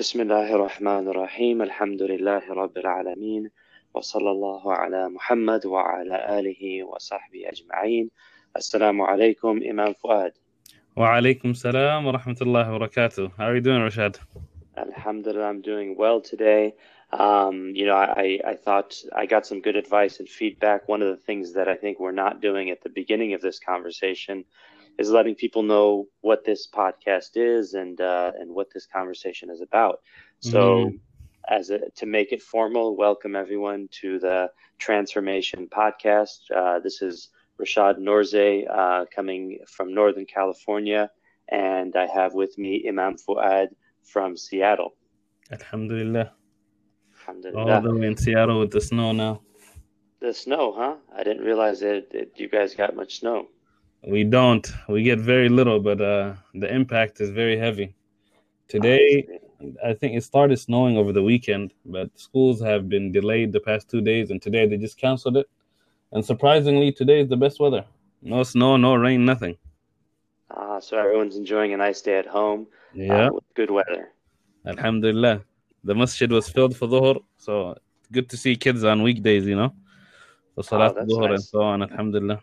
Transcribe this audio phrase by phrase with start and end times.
[0.00, 3.51] بسم الله الرحمن الرحيم الحمد لله رب العالمين
[3.93, 8.09] وصلى الله على محمد وعلى آله وصحبه أجمعين
[8.55, 10.31] السلام عليكم إمام فؤاد
[10.95, 13.31] وعليكم السلام ورحمة الله وبركاته.
[13.37, 14.15] How are you doing, Rashad?
[14.77, 16.73] Alhamdulillah, I'm doing well today.
[17.11, 20.87] Um, you know, I, I thought I got some good advice and feedback.
[20.87, 23.59] One of the things that I think we're not doing at the beginning of this
[23.59, 24.45] conversation
[25.01, 25.87] is letting people know
[26.27, 29.95] what this podcast is and uh, and what this conversation is about.
[30.53, 30.99] So, Mhm.
[31.57, 34.39] as a, to make it formal, welcome everyone to the
[34.85, 36.39] Transformation Podcast.
[36.59, 37.15] Uh, this is
[37.59, 38.47] Rashad Norze
[38.79, 39.43] uh, coming
[39.75, 41.03] from Northern California,
[41.49, 43.67] and I have with me Imam Fuad
[44.11, 44.91] from Seattle.
[45.57, 46.27] Alhamdulillah.
[47.19, 47.75] Alhamdulillah.
[47.75, 49.41] All the way in Seattle with the snow now.
[50.19, 50.95] The snow, huh?
[51.17, 53.37] I didn't realize that, that you guys got much snow.
[54.03, 54.67] We don't.
[54.89, 57.93] We get very little, but uh, the impact is very heavy.
[58.67, 59.27] Today,
[59.85, 63.89] I think it started snowing over the weekend, but schools have been delayed the past
[63.89, 65.47] two days, and today they just canceled it.
[66.13, 67.85] And surprisingly, today is the best weather.
[68.21, 69.57] No snow, no rain, nothing.
[70.49, 74.09] Ah, so everyone's enjoying a nice day at home Yeah, uh, with good weather.
[74.65, 75.43] Alhamdulillah.
[75.83, 77.75] The masjid was filled for dhuhr, so
[78.11, 79.73] good to see kids on weekdays, you know,
[80.55, 81.49] for salat that's dhuhr and nice.
[81.49, 81.81] so on.
[81.81, 82.41] Alhamdulillah.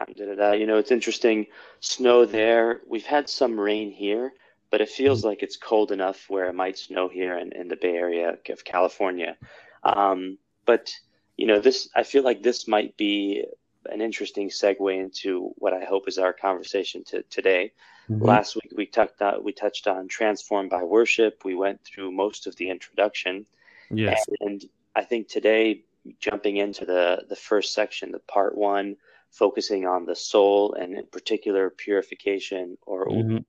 [0.00, 0.56] Alhamdulillah.
[0.56, 1.46] You know, it's interesting.
[1.80, 2.80] Snow there.
[2.86, 4.32] We've had some rain here,
[4.70, 7.76] but it feels like it's cold enough where it might snow here in, in the
[7.76, 9.36] Bay Area of California.
[9.82, 10.90] Um, but,
[11.36, 13.44] you know, this, I feel like this might be
[13.86, 17.72] an interesting segue into what I hope is our conversation to, today.
[18.08, 21.42] Last week we touched on, we touched on transformed by worship.
[21.42, 23.46] We went through most of the introduction,
[23.90, 24.22] Yes.
[24.40, 24.62] and
[24.94, 25.84] I think today
[26.20, 28.96] jumping into the the first section, the part one,
[29.34, 32.78] focusing on the soul and in particular purification.
[32.86, 33.44] Or Mhm.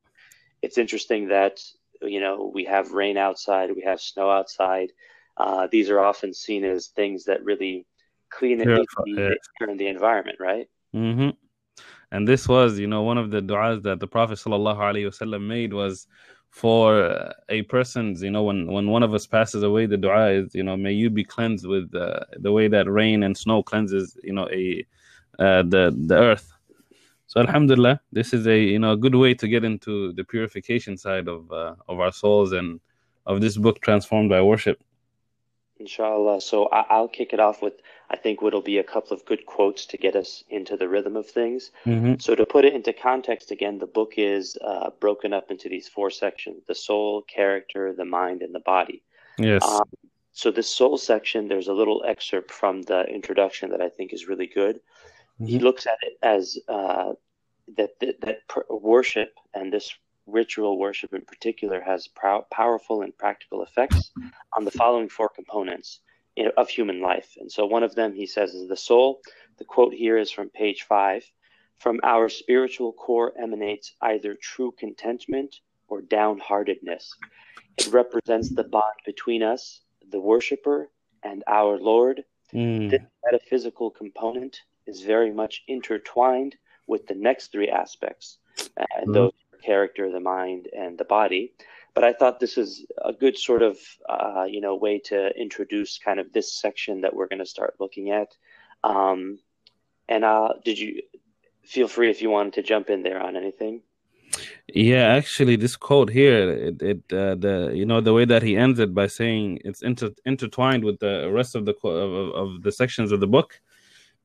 [0.61, 1.61] it's interesting that
[2.01, 4.91] you know we have rain outside, we have snow outside.
[5.37, 7.85] Uh, these are often seen as things that really
[8.29, 10.67] clean and Purify, the, the, environment, right?
[10.93, 11.29] hmm
[12.11, 15.45] And this was, you know, one of the du'as that the Prophet sallallahu alaihi wasallam
[15.47, 16.07] made was
[16.49, 20.45] for uh, a person's, you know, when when one of us passes away, the du'a
[20.45, 23.61] is, you know, may you be cleansed with uh, the way that rain and snow
[23.61, 24.85] cleanses, you know, a
[25.39, 26.51] uh, the the earth.
[27.27, 30.97] So alhamdulillah, this is a you know a good way to get into the purification
[30.97, 32.79] side of uh, of our souls and
[33.25, 34.81] of this book transformed by worship.
[35.77, 36.39] Inshallah.
[36.39, 37.73] So I'll kick it off with
[38.09, 41.15] I think what'll be a couple of good quotes to get us into the rhythm
[41.17, 41.71] of things.
[41.85, 42.15] Mm-hmm.
[42.19, 45.87] So to put it into context again, the book is uh, broken up into these
[45.87, 49.03] four sections: the soul, character, the mind, and the body.
[49.37, 49.63] Yes.
[49.67, 49.89] Um,
[50.31, 54.27] so this soul section, there's a little excerpt from the introduction that I think is
[54.27, 54.79] really good.
[55.43, 55.61] He Mhm.
[55.63, 57.13] looks at it as uh,
[57.77, 59.93] that that, that pr- worship and this
[60.27, 64.11] ritual worship in particular has pow- powerful and practical effects
[64.53, 65.99] on the following four components
[66.37, 67.37] know, of human life.
[67.39, 69.21] And so one of them, he says, is the soul.
[69.57, 71.29] The quote here is from page five.
[71.77, 75.59] From our spiritual core emanates either true contentment
[75.89, 77.09] or downheartedness.
[77.77, 80.89] It represents the bond between us, the worshiper,
[81.23, 82.23] and our Lord.
[82.53, 82.89] Mm.
[82.89, 86.55] This metaphysical component is very much intertwined
[86.87, 88.37] with the next three aspects,
[88.97, 89.13] and Mhm.
[89.13, 91.53] those are character, the mind, and the body.
[91.93, 93.79] But I thought this is a good sort of
[94.09, 97.75] uh, you know way to introduce kind of this section that we're going to start
[97.79, 98.35] looking at.
[98.83, 99.39] Um,
[100.07, 101.01] and uh, did you
[101.63, 103.81] feel free if you wanted to jump in there on anything?
[104.67, 108.57] Yeah, actually, this quote here, it, it uh, the you know the way that he
[108.57, 112.71] ends it by saying it's inter- intertwined with the rest of the of- of the
[112.71, 113.61] sections of the book.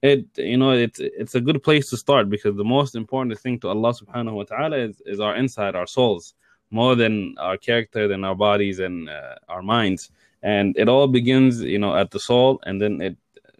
[0.03, 3.61] It you know it's it's a good place to start because the most important thing
[3.61, 6.34] to Allah Subhanahu wa Taala is is our inside, our souls,
[6.71, 10.11] more than our character, than our bodies and uh, our minds,
[10.43, 13.16] and it all begins you know at the soul, and then it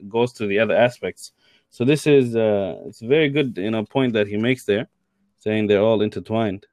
[0.09, 1.33] goes to the other aspects.
[1.69, 4.89] So this is uh, it's a very good you know point that he makes there,
[5.39, 6.67] saying they're all intertwined.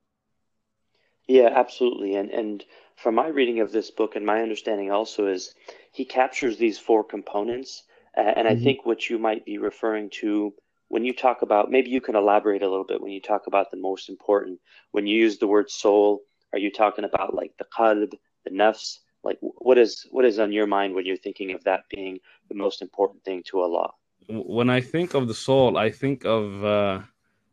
[1.28, 2.16] Yeah, absolutely.
[2.16, 2.64] And and
[2.96, 5.54] from my reading of this book and my understanding also is
[5.92, 7.84] he captures these four components.
[8.18, 8.64] And I Mhm.
[8.64, 10.54] think what you might be referring to
[10.90, 13.72] when you talk about, maybe you can elaborate a little bit when you talk about
[13.72, 14.60] the most important.
[14.92, 16.24] When you use the word soul,
[16.54, 18.12] are you talking about like the qalb,
[18.46, 19.00] the nafs?
[19.24, 22.20] Like what is what is on your mind when you're thinking of that being
[22.50, 23.92] the most important thing to Allah?
[24.30, 27.00] when I think of the soul, I think of uh,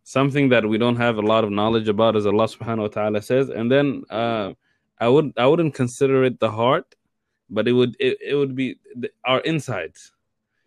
[0.03, 3.23] something that we don't have a lot of knowledge about, as Allah Subhanahu wa Taala
[3.23, 3.49] says.
[3.49, 4.53] And then uh,
[4.99, 6.95] I would I wouldn't consider it the heart,
[7.49, 10.13] but it would it, it would be the, our insides.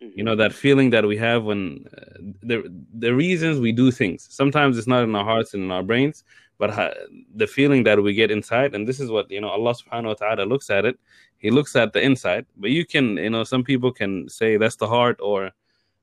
[0.00, 2.00] You know that feeling that we have when uh,
[2.42, 4.26] the the reasons we do things.
[4.30, 6.22] Sometimes it's not in our hearts and in our brains,
[6.58, 6.70] but
[7.34, 10.14] the feeling that we get inside and this is what you know allah subhanahu wa
[10.14, 10.98] ta'ala looks at it.
[11.38, 12.46] He looks at the inside.
[12.56, 15.52] But you can you know some people can say that's the heart or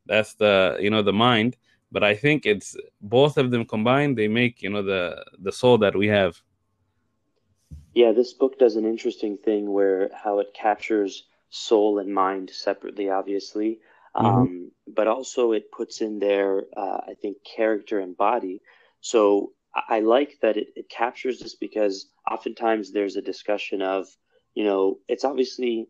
[0.05, 1.57] that's the you know the mind.
[1.91, 5.77] But i think it's both of them combined they make you know the the soul
[5.79, 6.41] that we have.
[7.93, 13.09] Yeah this book does an interesting thing where how it captures soul and mind separately
[13.09, 13.79] obviously
[14.15, 14.25] mm-hmm.
[14.25, 18.61] um, but also it puts in there uh, i think character and body
[19.01, 24.07] so I like that it, it captures this because oftentimes there's a discussion of,
[24.53, 25.87] you know, it's obviously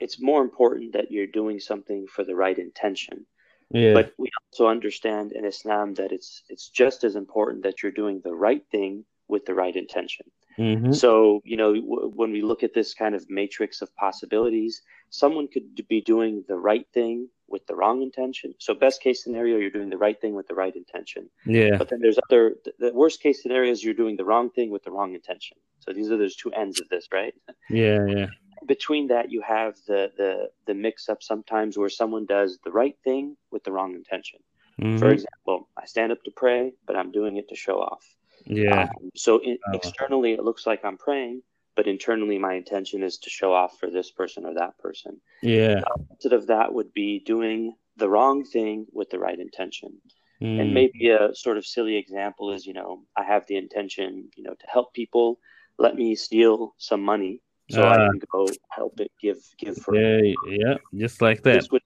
[0.00, 3.26] it's more important that you're doing something for the right intention.
[3.70, 3.94] Yeah.
[3.94, 8.20] But we also understand in Islam that it's it's just as important that you're doing
[8.22, 10.26] the right thing with the right intention.
[10.58, 10.92] Mm-hmm.
[10.92, 15.48] So, you know, w- when we look at this kind of matrix of possibilities, someone
[15.48, 18.54] could be doing the right thing with the wrong intention.
[18.58, 21.28] So, best case scenario, you're doing the right thing with the right intention.
[21.46, 21.76] Yeah.
[21.76, 24.90] But then there's other, the worst case scenarios, you're doing the wrong thing with the
[24.90, 25.56] wrong intention.
[25.80, 27.34] So, these are those two ends of this, right?
[27.68, 28.26] Yeah, yeah.
[28.66, 32.96] Between that, you have the the the mix up sometimes where someone does the right
[33.04, 34.40] thing with the wrong intention.
[34.80, 34.98] Mm-hmm.
[34.98, 38.04] For example, I stand up to pray, but I'm doing it to show off.
[38.46, 38.82] Yeah.
[38.82, 39.72] Um, so in, oh.
[39.72, 41.42] externally, it looks like I'm praying,
[41.76, 45.20] but internally, my intention is to show off for this person or that person.
[45.42, 45.80] Yeah.
[45.80, 50.00] The opposite of that would be doing the wrong thing with the right intention.
[50.42, 50.60] Mm.
[50.60, 54.42] And maybe a sort of silly example is, you know, I have the intention, you
[54.42, 55.38] know, to help people.
[55.78, 58.10] Let me steal some money so uh, I ah.
[58.10, 59.96] can go help it, give, give for.
[59.96, 61.66] Yeah, yeah, just like that.
[61.72, 61.82] Would,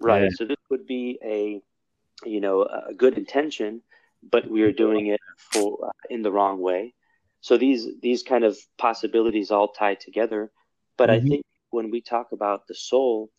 [0.00, 0.24] right.
[0.24, 0.28] Yeah.
[0.34, 1.60] So this would be a,
[2.28, 3.82] you know, a good intention,
[4.22, 6.94] but we are doing it for uh, in the wrong way.
[7.40, 10.50] So these these kind of possibilities all tie together.
[10.96, 11.26] But mm-hmm.
[11.26, 13.30] I think when we talk about the soul,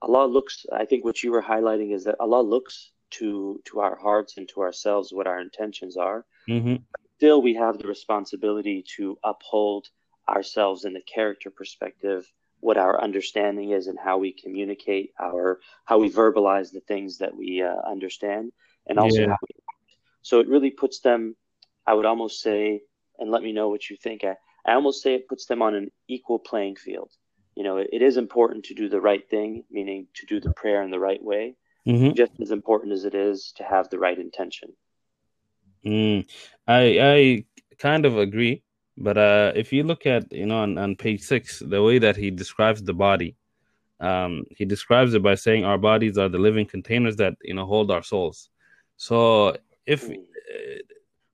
[0.00, 0.64] Allah looks.
[0.72, 4.48] I think what you were highlighting is that Allah looks to to our hearts and
[4.50, 6.24] to ourselves what our intentions are.
[6.48, 6.76] Mm-hmm.
[7.16, 9.88] Still, we have the responsibility to uphold
[10.28, 12.30] ourselves in the character perspective,
[12.60, 17.36] what our understanding is, and how we communicate our how we verbalize the things that
[17.36, 18.52] we uh, understand,
[18.86, 19.28] and also yeah.
[19.30, 19.57] how we
[20.28, 21.34] so it really puts them,
[21.86, 22.82] I would almost say,
[23.18, 24.24] and let me know what you think.
[24.24, 24.36] I,
[24.66, 27.10] I almost say it puts them on an equal playing field.
[27.56, 30.52] You know, it, it is important to do the right thing, meaning to do the
[30.52, 32.12] prayer in the right way, mm-hmm.
[32.12, 34.68] just as important as it is to have the right intention.
[35.86, 36.28] Mm,
[36.66, 36.82] I
[37.14, 37.44] I
[37.78, 38.62] kind of agree,
[38.98, 42.16] but uh, if you look at you know on, on page six, the way that
[42.16, 43.34] he describes the body,
[43.98, 47.64] um, he describes it by saying our bodies are the living containers that you know
[47.64, 48.50] hold our souls.
[48.98, 49.56] So
[49.88, 50.14] if uh,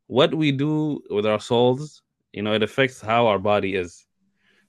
[0.07, 2.03] what we do with our souls,
[2.33, 4.07] you know, it affects how our body is.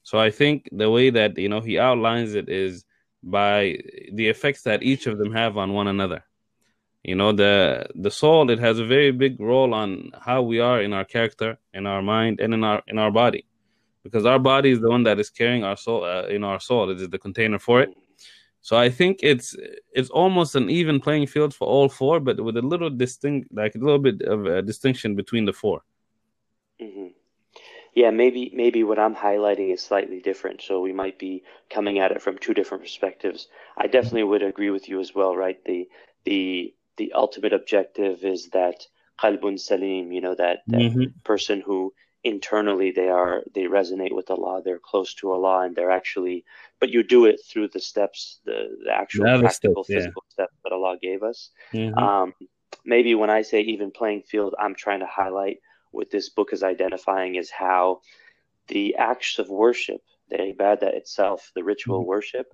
[0.02, 2.84] So I think the way that you know he outlines it is
[3.22, 3.78] by
[4.12, 6.24] the effects that each of them have on one another.
[7.04, 10.82] You know, the the soul it has a very big role on how we are
[10.82, 13.46] in our character, in our mind, and in our in our body,
[14.02, 16.04] because our body is the one that is carrying our soul.
[16.04, 17.90] Uh, in our soul, it is the container for it.
[18.66, 19.54] So I think it's
[19.92, 23.76] it's almost an even playing field for all four, but with a little distinct, like
[23.76, 25.82] a little bit of a distinction between the 4
[26.82, 27.06] mm-hmm.
[27.94, 30.62] Yeah, maybe maybe what I'm highlighting is slightly different.
[30.62, 33.46] So we might be coming at it from two different perspectives.
[33.78, 35.64] I definitely would agree with you as well, right?
[35.64, 35.88] The
[36.24, 38.78] the the ultimate objective is that
[39.22, 41.20] qalbun salim, you know, that, that mm-hmm.
[41.22, 41.94] person who
[42.26, 46.44] internally they are they resonate with Allah, they're close to Allah, and they're actually.
[46.80, 50.32] But you do it through the steps, the, the actual practical steps, physical yeah.
[50.34, 51.50] steps that Allah gave us.
[51.72, 51.96] Mm-hmm.
[51.96, 52.34] Um,
[52.84, 55.58] maybe when I say even playing field, I'm trying to highlight
[55.92, 58.00] what this book is identifying is how
[58.68, 62.08] the acts of worship, the ibadah itself, the ritual mm-hmm.
[62.08, 62.46] worship,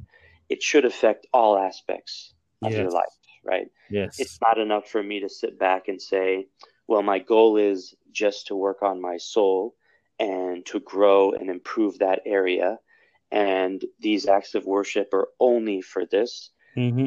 [0.49, 2.79] it should affect all aspects of yes.
[2.79, 3.67] your life, right?
[3.91, 4.21] Yes.
[4.21, 6.47] It's not enough for me to sit back and say,
[6.87, 9.75] well, my goal is just to work on my soul
[10.19, 12.78] and to grow and improve that area.
[13.31, 16.50] And these acts of worship are only for this.
[16.76, 17.07] Mm-hmm.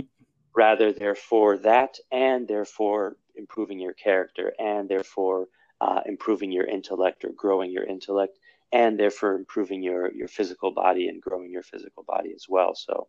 [0.55, 5.47] Rather, therefore, that and therefore improving your character and therefore
[5.81, 8.37] uh, improving your intellect or growing your intellect
[8.71, 12.73] and therefore improving your your physical body and growing your physical body as well.
[12.75, 13.07] So,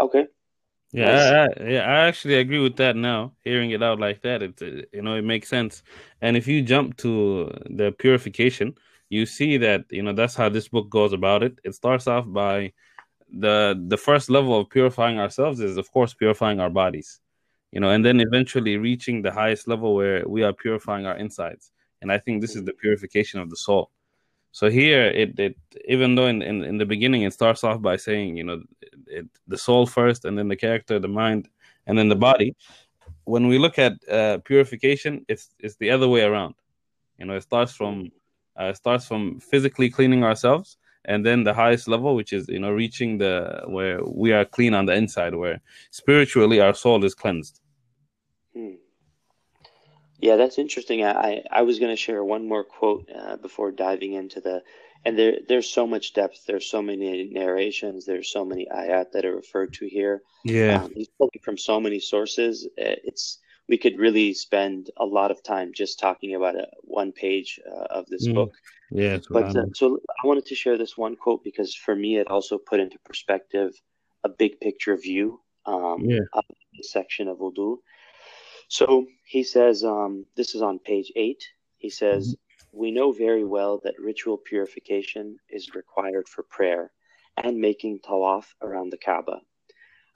[0.00, 0.26] okay,
[0.94, 1.34] yeah, nice.
[1.60, 3.32] I, yeah, I actually agree with that now.
[3.42, 5.82] Hearing it out like that, it you know it makes sense.
[6.22, 8.74] And if you jump to the purification,
[9.10, 11.58] you see that you know that's how this book goes about it.
[11.64, 12.72] It starts off by
[13.32, 17.20] the the first level of purifying ourselves is of course purifying our bodies,
[17.72, 21.72] you know, and then eventually reaching the highest level where we are purifying our insides.
[22.02, 23.90] And I think this is the purification of the soul.
[24.58, 25.54] So here, it, it
[25.94, 28.58] even though in, in, in the beginning it starts off by saying you know
[29.18, 31.42] it, the soul first, and then the character, the mind,
[31.86, 32.50] and then the body.
[33.34, 36.54] When we look at uh, purification, it's it's the other way around.
[37.18, 37.96] You know, it starts from
[38.56, 40.78] Uh, it starts from physically cleaning ourselves,
[41.10, 43.34] and then the highest level, which is you know reaching the
[43.66, 45.58] where we are clean on the inside, where
[45.90, 47.56] spiritually our soul is cleansed.
[48.54, 48.78] Hmm.
[50.24, 51.04] Yeah, that's interesting.
[51.04, 54.62] I, I was going to share one more quote uh, before diving into the,
[55.04, 56.46] and there there's so much depth.
[56.46, 58.06] There's so many narrations.
[58.06, 60.22] There's so many ayat that are referred to here.
[60.42, 62.64] Yeah, um, he's pulling from so many sources.
[62.64, 63.38] Uh, it's
[63.68, 67.98] we could really spend a lot of time just talking about a, one page uh,
[67.98, 68.34] of this mm.
[68.34, 68.54] book.
[68.90, 72.28] Yeah, but uh, so I wanted to share this one quote because for me it
[72.28, 73.72] also put into perspective
[74.24, 76.20] a big picture view um, yeah.
[76.32, 77.76] of the section of wudu.
[78.68, 81.44] So he says, um, this is on page eight.
[81.78, 82.44] He says, mm-hmm.
[82.76, 86.90] We know very well that ritual purification is required for prayer
[87.36, 89.42] and making tawaf around the Kaaba.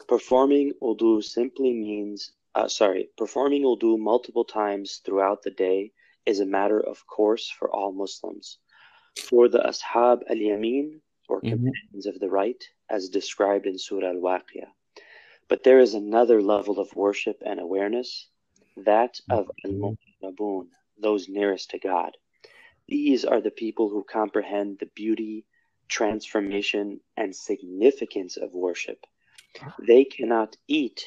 [0.09, 5.93] Performing wudu simply means, uh, sorry, performing wudu multiple times throughout the day
[6.27, 8.59] is a matter of course for all Muslims.
[9.17, 11.51] For the Ashab al Yamin, or mm-hmm.
[11.51, 14.73] companions of the right, as described in Surah Al Waqiyah.
[15.49, 18.27] But there is another level of worship and awareness
[18.85, 19.97] that of al
[21.01, 22.17] those nearest to God.
[22.89, 25.45] These are the people who comprehend the beauty,
[25.89, 29.07] transformation, and significance of worship.
[29.87, 31.05] They cannot eat,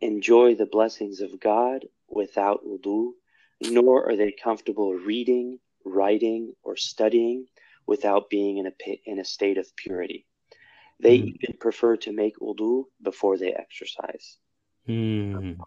[0.00, 3.12] enjoy the blessings of God without wudu,
[3.60, 7.46] nor are they comfortable reading, writing, or studying
[7.86, 10.26] without being in a, in a state of purity.
[11.00, 11.34] They mm.
[11.34, 14.36] even prefer to make wudu before they exercise.
[14.88, 15.58] Mm.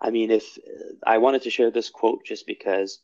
[0.00, 0.58] I mean, if
[1.06, 3.00] I wanted to share this quote just because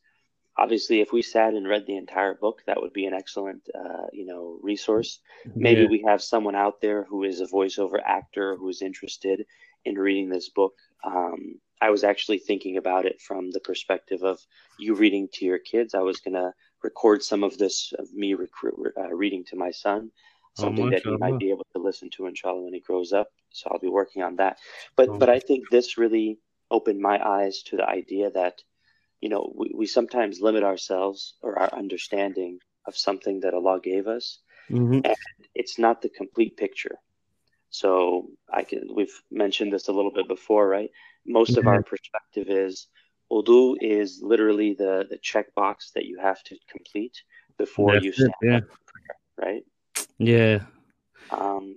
[0.59, 4.07] obviously if we sat and read the entire book, that would be an excellent, uh,
[4.13, 5.21] you know, resource.
[5.55, 5.89] Maybe yeah.
[5.89, 9.45] we have someone out there who is a voiceover actor who is interested
[9.85, 10.75] in reading this book.
[11.05, 14.41] Um, I was actually thinking about it from the perspective of
[14.79, 15.95] you reading to your kids.
[15.95, 18.49] I was going to record some of this of me rec-
[18.97, 20.11] uh, reading to my son,
[20.59, 23.13] oh, something oh, that he might be able to listen to, inshallah, when he grows
[23.13, 23.29] up.
[23.51, 24.59] So I'll be working on that.
[24.97, 25.19] But oh.
[25.19, 26.39] but I think this really
[26.71, 28.63] opened my eyes to the idea that,
[29.21, 34.07] you know, we, we sometimes limit ourselves or our understanding of something that Allah gave
[34.07, 34.39] us,
[34.71, 35.01] mm-hmm.
[35.05, 35.17] and
[35.55, 36.99] it's not the complete picture.
[37.71, 40.91] So I can we've mentioned this a little bit before, right?
[41.27, 41.61] Most mm-hmm.
[41.61, 42.87] of our perspective is
[43.31, 47.23] wudu is literally the the checkbox that you have to complete
[47.59, 48.61] before That's you stand it, yeah.
[48.61, 49.65] prayer, right?
[50.19, 50.61] Yeah.
[51.31, 51.77] Um,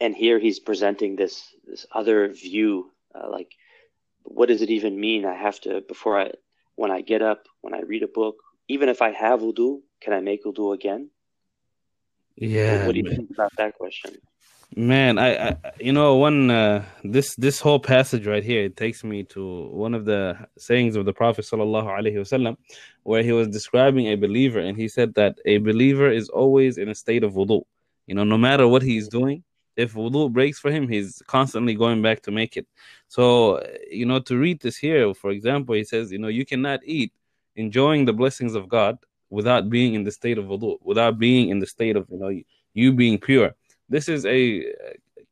[0.00, 3.52] and here he's presenting this this other view, uh, like
[4.26, 5.24] what does it even mean?
[5.24, 6.32] I have to before I
[6.74, 8.36] when I get up, when I read a book,
[8.68, 11.10] even if I have wudu, can I make wudu again?
[12.36, 12.78] Yeah.
[12.78, 14.16] What, what do you think about that question?
[14.74, 19.04] Man, I, I you know one uh, this this whole passage right here it takes
[19.04, 22.56] me to one of the sayings of the Prophet sallallahu alaihi wasallam,
[23.04, 26.88] where he was describing a believer and he said that a believer is always in
[26.88, 27.62] a state of wudu.
[28.06, 29.44] You know, no matter what he's doing,
[29.76, 32.66] if wudu breaks for him, he's constantly going back to make it.
[33.08, 36.80] So, you know, to read this here, for example, he says, you know, you cannot
[36.84, 37.12] eat
[37.56, 38.98] enjoying the blessings of God
[39.30, 42.40] without being in the state of wudu, without being in the state of, you know,
[42.74, 43.54] you being pure.
[43.88, 44.72] This is a,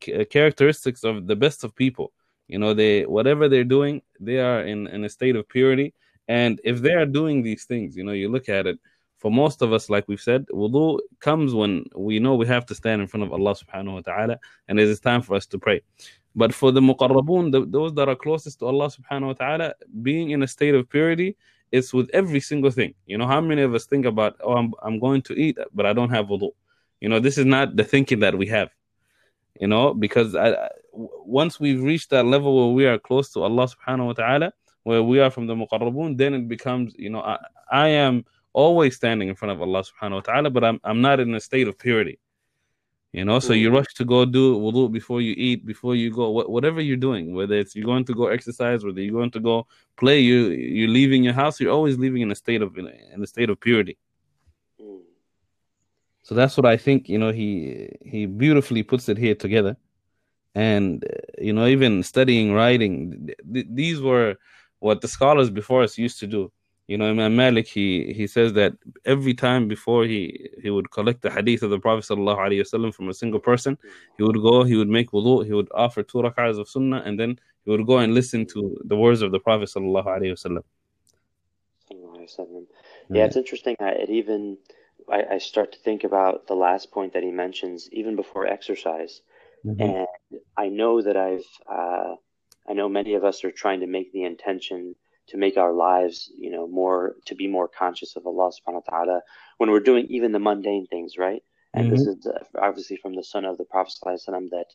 [0.08, 2.12] a characteristics of the best of people.
[2.48, 5.94] You know, they whatever they're doing, they are in, in a state of purity.
[6.28, 8.78] And if they are doing these things, you know, you look at it,
[9.24, 12.74] for most of us, like we've said, wudu comes when we know we have to
[12.74, 14.38] stand in front of Allah subhanahu wa ta'ala
[14.68, 15.80] and it is time for us to pray.
[16.36, 20.32] But for the muqarrabun, the, those that are closest to Allah subhanahu wa ta'ala, being
[20.32, 21.38] in a state of purity
[21.72, 22.92] is with every single thing.
[23.06, 25.86] You know, how many of us think about, oh, I'm, I'm going to eat, but
[25.86, 26.50] I don't have wudu?
[27.00, 28.68] You know, this is not the thinking that we have.
[29.58, 33.68] You know, because I, once we've reached that level where we are close to Allah
[33.74, 34.52] subhanahu wa ta'ala,
[34.82, 37.38] where we are from the muqarrabun, then it becomes, you know, I,
[37.72, 41.20] I am always standing in front of Allah subhanahu wa ta'ala, but I'm, I'm not
[41.20, 42.18] in a state of purity.
[43.12, 43.76] You know, so you mm.
[43.76, 47.54] rush to go do wudu before you eat, before you go, whatever you're doing, whether
[47.54, 51.22] it's you're going to go exercise, whether you're going to go play, you you're leaving
[51.22, 53.96] your house, you're always leaving in a state of in a state of purity.
[54.80, 55.02] Mm.
[56.22, 57.08] So that's what I think.
[57.08, 59.76] You know, he he beautifully puts it here together,
[60.56, 61.04] and
[61.38, 64.34] you know, even studying writing, th- these were
[64.80, 66.50] what the scholars before us used to do.
[66.86, 68.74] You know, Imam Malik, he, he says that
[69.06, 73.14] every time before he, he would collect the hadith of the Prophet wasallam from a
[73.14, 73.78] single person,
[74.18, 77.18] he would go, he would make wudu, he would offer two rak'ahs of sunnah, and
[77.18, 80.62] then he would go and listen to the words of the Prophet wasallam.
[83.10, 83.76] Yeah, it's interesting.
[83.80, 84.58] I, it even
[85.10, 89.20] I, I, start to think about the last point that he mentions, even before exercise,
[89.64, 89.80] mm-hmm.
[89.80, 90.06] and
[90.56, 92.14] I know that I've uh,
[92.68, 94.94] I know many of us are trying to make the intention
[95.28, 98.98] to make our lives, you know, more to be more conscious of Allah subhanahu wa
[98.98, 99.20] ta'ala
[99.58, 101.42] when we're doing even the mundane things, right?
[101.74, 101.96] And mm-hmm.
[101.96, 104.66] this is uh, obviously from the sunnah of the Prophet ﷺ that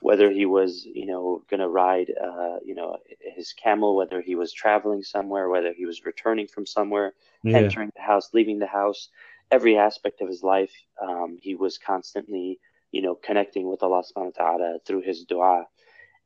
[0.00, 4.34] whether he was, you know, going to ride, uh, you know, his camel, whether he
[4.34, 7.58] was traveling somewhere, whether he was returning from somewhere, yeah.
[7.58, 9.08] entering the house, leaving the house,
[9.52, 12.58] every aspect of his life, um, he was constantly,
[12.90, 15.64] you know, connecting with Allah subhanahu wa ta'ala through his dua.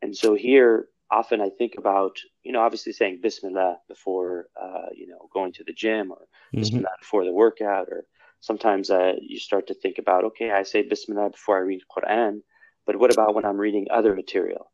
[0.00, 5.06] And so here, often I think about, you know, obviously saying Bismillah before, uh, you
[5.06, 6.60] know, going to the gym or mm-hmm.
[6.60, 8.06] Bismillah before the workout or
[8.40, 12.40] sometimes uh, you start to think about, okay, I say Bismillah before I read Quran,
[12.86, 14.72] but what about when I'm reading other material?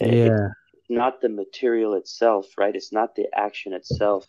[0.00, 0.48] Yeah.
[0.72, 2.74] It's not the material itself, right?
[2.74, 4.26] It's not the action itself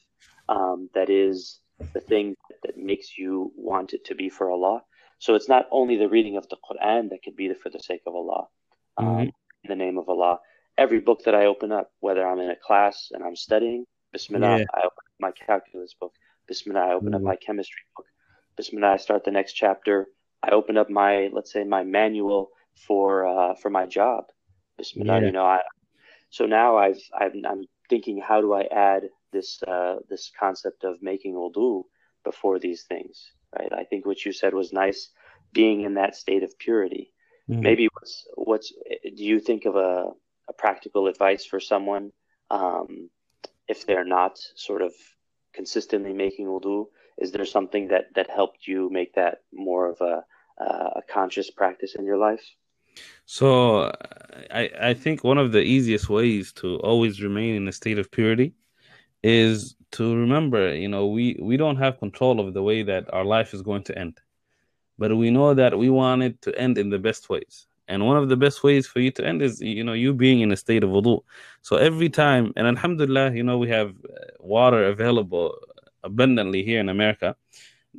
[0.49, 1.59] um, that is
[1.93, 4.83] the thing that makes you want it to be for Allah.
[5.19, 8.01] So it's not only the reading of the Quran that could be for the sake
[8.05, 8.47] of Allah,
[8.97, 9.21] um, mm-hmm.
[9.21, 10.39] in the name of Allah.
[10.77, 14.59] Every book that I open up, whether I'm in a class and I'm studying, Bismillah,
[14.59, 14.65] yeah.
[14.73, 16.13] I open up my calculus book.
[16.47, 17.15] Bismillah, I open mm-hmm.
[17.15, 18.05] up my chemistry book.
[18.55, 20.07] Bismillah, I start the next chapter.
[20.43, 22.49] I open up my, let's say, my manual
[22.87, 24.25] for uh, for my job.
[24.77, 25.25] Bismillah, yeah.
[25.25, 25.61] you know, I.
[26.29, 31.01] So now I've, I've I'm thinking, how do I add this uh, this concept of
[31.01, 31.83] making wudu
[32.23, 33.31] before these things?
[33.57, 33.71] Right.
[33.71, 35.09] I think what you said was nice,
[35.53, 37.13] being in that state of purity.
[37.49, 37.61] Mm-hmm.
[37.61, 38.73] Maybe what's what's
[39.15, 40.11] do you think of a,
[40.47, 42.11] a practical advice for someone
[42.51, 43.09] um,
[43.67, 44.93] if they're not sort of
[45.53, 46.87] consistently making wudu?
[47.17, 50.23] is there something that that helped you make that more of a
[50.57, 52.45] a conscious practice in your life?
[53.25, 53.91] So,
[54.51, 58.11] I I think one of the easiest ways to always remain in a state of
[58.11, 58.53] purity
[59.23, 63.25] is to remember, you know, we we don't have control of the way that our
[63.25, 64.19] life is going to end,
[64.97, 67.67] but we know that we want it to end in the best ways.
[67.87, 70.41] And one of the best ways for you to end is, you know, you being
[70.41, 71.21] in a state of wudu.
[71.61, 75.55] So every time, and alhamdulillah, you know, we have uh, water available
[76.03, 77.35] abundantly here in America.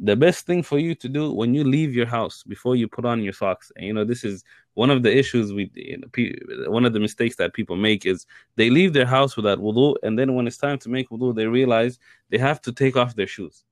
[0.02, 3.04] The best thing for you to do when you leave your house before you put
[3.06, 6.70] on your socks, and you know this is one of the issues we, you know,
[6.70, 10.18] one of the mistakes that people make is they leave their house without wudu, and
[10.18, 13.26] then when it's time to make wudu, they realize they have to take off their
[13.26, 13.64] shoes.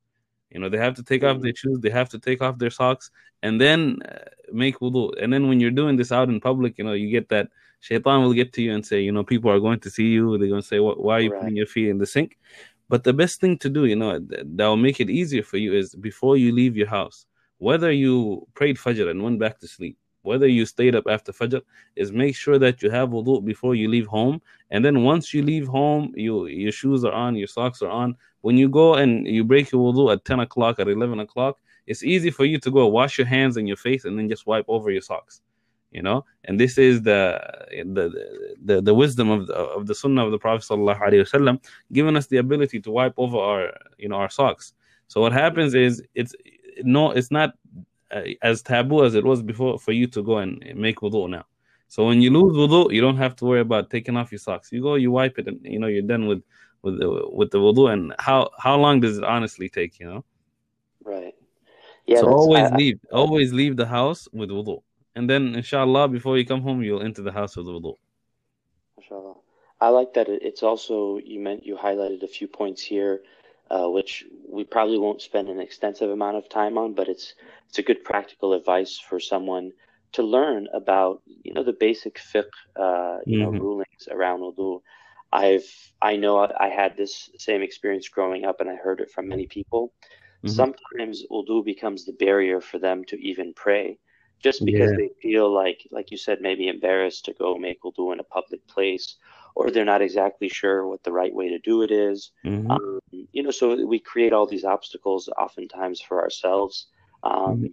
[0.55, 2.71] You know, they have to take off their shoes, they have to take off their
[2.71, 3.11] socks,
[3.43, 4.19] and then uh,
[4.53, 5.13] make wudu.
[5.21, 7.49] And then when you're doing this out in public, you know, you get that
[7.81, 10.39] shaitan will get to you and say, you know, people are going to see you.
[10.39, 11.41] They're going to say, why are you right.
[11.41, 12.39] putting your feet in the sink?
[12.89, 15.75] But the best thing to do, you know, that will make it easier for you
[15.75, 17.27] is before you leave your house,
[17.59, 21.63] whether you prayed Fajr and went back to sleep, whether you stayed up after Fajr,
[21.97, 24.41] is make sure that you have wudu before you leave home.
[24.71, 28.17] And then once you leave home, you your shoes are on, your socks are on.
[28.41, 32.03] When you go and you break your wudu at 10 o'clock, at 11 o'clock, it's
[32.03, 34.65] easy for you to go wash your hands and your face and then just wipe
[34.69, 35.43] over your socks
[35.95, 38.11] you know and this is the the
[38.65, 42.17] the, the wisdom of the, of the sunnah of the prophet sallallahu alaihi wasallam giving
[42.17, 44.75] us the ability to wipe over our you know our socks
[45.07, 46.35] so what happens is it's
[46.83, 47.55] no it's not
[48.15, 51.45] Uh, as taboo as it was before for you to go and make wudu now.
[51.89, 54.71] So when you lose wudu you don't have to worry about taking off your socks.
[54.71, 56.43] You go you wipe it and you know you're done with
[56.83, 57.93] with the, with the wudu.
[57.93, 60.25] And how how long does it honestly take you know?
[61.03, 61.35] Right.
[62.07, 64.81] Yeah so always I, leave always leave the house with wudu.
[65.17, 67.97] And then inshallah before you come home you'll enter the house with wudu.
[68.97, 69.35] Inshallah
[69.81, 73.23] i like that it's also you meant you highlighted a few points here
[73.75, 77.35] uh, which we probably won't spend an extensive amount of time on but it's
[77.69, 79.73] it's a good practical advice for someone
[80.13, 82.45] to learn about you know the basic fiqh
[82.77, 83.55] uh, you mm-hmm.
[83.55, 84.81] know rulings around wudu
[85.33, 86.35] i've i know
[86.67, 90.55] i had this same experience growing up and i heard it from many people mm-hmm.
[90.61, 93.99] sometimes wudu becomes the barrier for them to even pray
[94.45, 94.97] just because yeah.
[94.99, 98.67] they feel like, like you said, maybe embarrassed to go make wudu in a public
[98.69, 99.17] place,
[99.55, 102.33] or they're not exactly sure what the right way to do it is.
[102.45, 102.71] Mm-hmm.
[102.71, 103.01] Um,
[103.33, 106.87] you know, so we create all these obstacles oftentimes for ourselves
[107.23, 107.67] um, mm-hmm.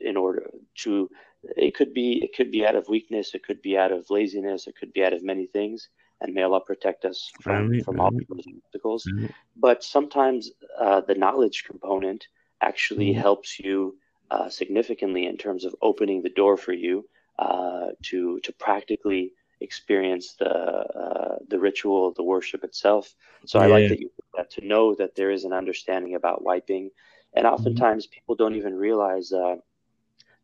[0.00, 0.50] in order
[0.82, 1.10] to.
[1.56, 4.66] It could be it could be out of weakness, it could be out of laziness,
[4.66, 5.88] it could be out of many things.
[6.20, 9.04] And may Allah protect us from, from all those obstacles.
[9.04, 9.26] Mm-hmm.
[9.56, 12.28] But sometimes uh, the knowledge component
[12.62, 13.20] actually mm-hmm.
[13.20, 13.98] helps you
[14.30, 17.06] uh, significantly in terms of opening the door for you
[17.38, 19.32] uh, to to practically
[19.64, 23.14] experience the uh, the ritual, the worship itself.
[23.46, 23.64] So yeah.
[23.64, 26.90] I like that you that to know that there is an understanding about wiping,
[27.34, 27.54] and mm-hmm.
[27.54, 28.14] oftentimes mm-hmm.
[28.14, 29.56] people don't even realize uh,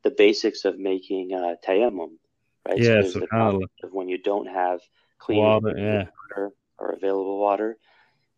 [0.03, 2.13] the basics of making uh, tayammum.
[2.67, 2.79] Right?
[2.79, 4.81] Yeah, so the of when you don't have
[5.19, 6.05] clean water, yeah.
[6.21, 7.79] water or available water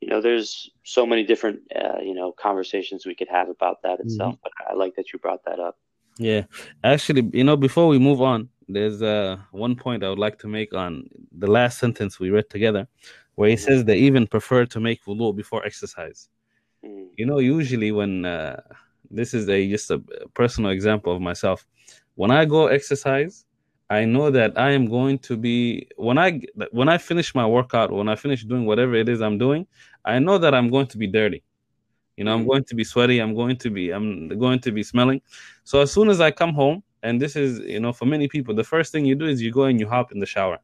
[0.03, 4.01] you know, there's so many different, uh, you know, conversations we could have about that
[4.01, 4.35] itself.
[4.35, 4.43] Mm-hmm.
[4.43, 5.79] But I like that you brought that up.
[6.19, 6.43] Yeah,
[6.83, 10.49] actually, you know, before we move on, there's uh, one point I would like to
[10.49, 12.89] make on the last sentence we read together.
[13.37, 16.29] where he says they even prefer to make wudu before exercise.
[16.85, 17.09] Mm.
[17.17, 18.61] You know, usually when uh,
[19.11, 19.99] this is a just a
[20.35, 21.67] personal example of myself,
[22.15, 23.45] when I go exercise,
[23.91, 26.41] I know that I am going to be when I
[26.73, 29.67] when I finish my workout, when I finish doing whatever it is I'm doing,
[30.05, 31.43] I know that I'm going to be dirty.
[32.17, 32.49] You know, I'm Mhm.
[32.51, 33.19] going to be sweaty.
[33.21, 35.21] I'm going to be I'm going to be smelling.
[35.65, 38.55] So as soon as I come home, and this is you know for many people,
[38.55, 40.59] the first thing you do is you go and you hop in the shower.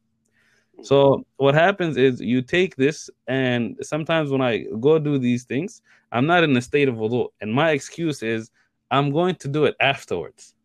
[0.81, 5.81] So what happens is you take this, and sometimes when I go do these things,
[6.11, 8.49] I'm not in a state of wudu, and my excuse is
[8.91, 10.55] I'm going to do it afterwards.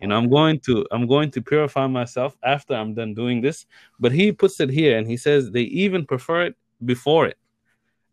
[0.00, 3.66] You know, I'm going to I'm going to purify myself after I'm done doing this.
[3.98, 7.38] But he puts it here, and he says they even prefer it before it.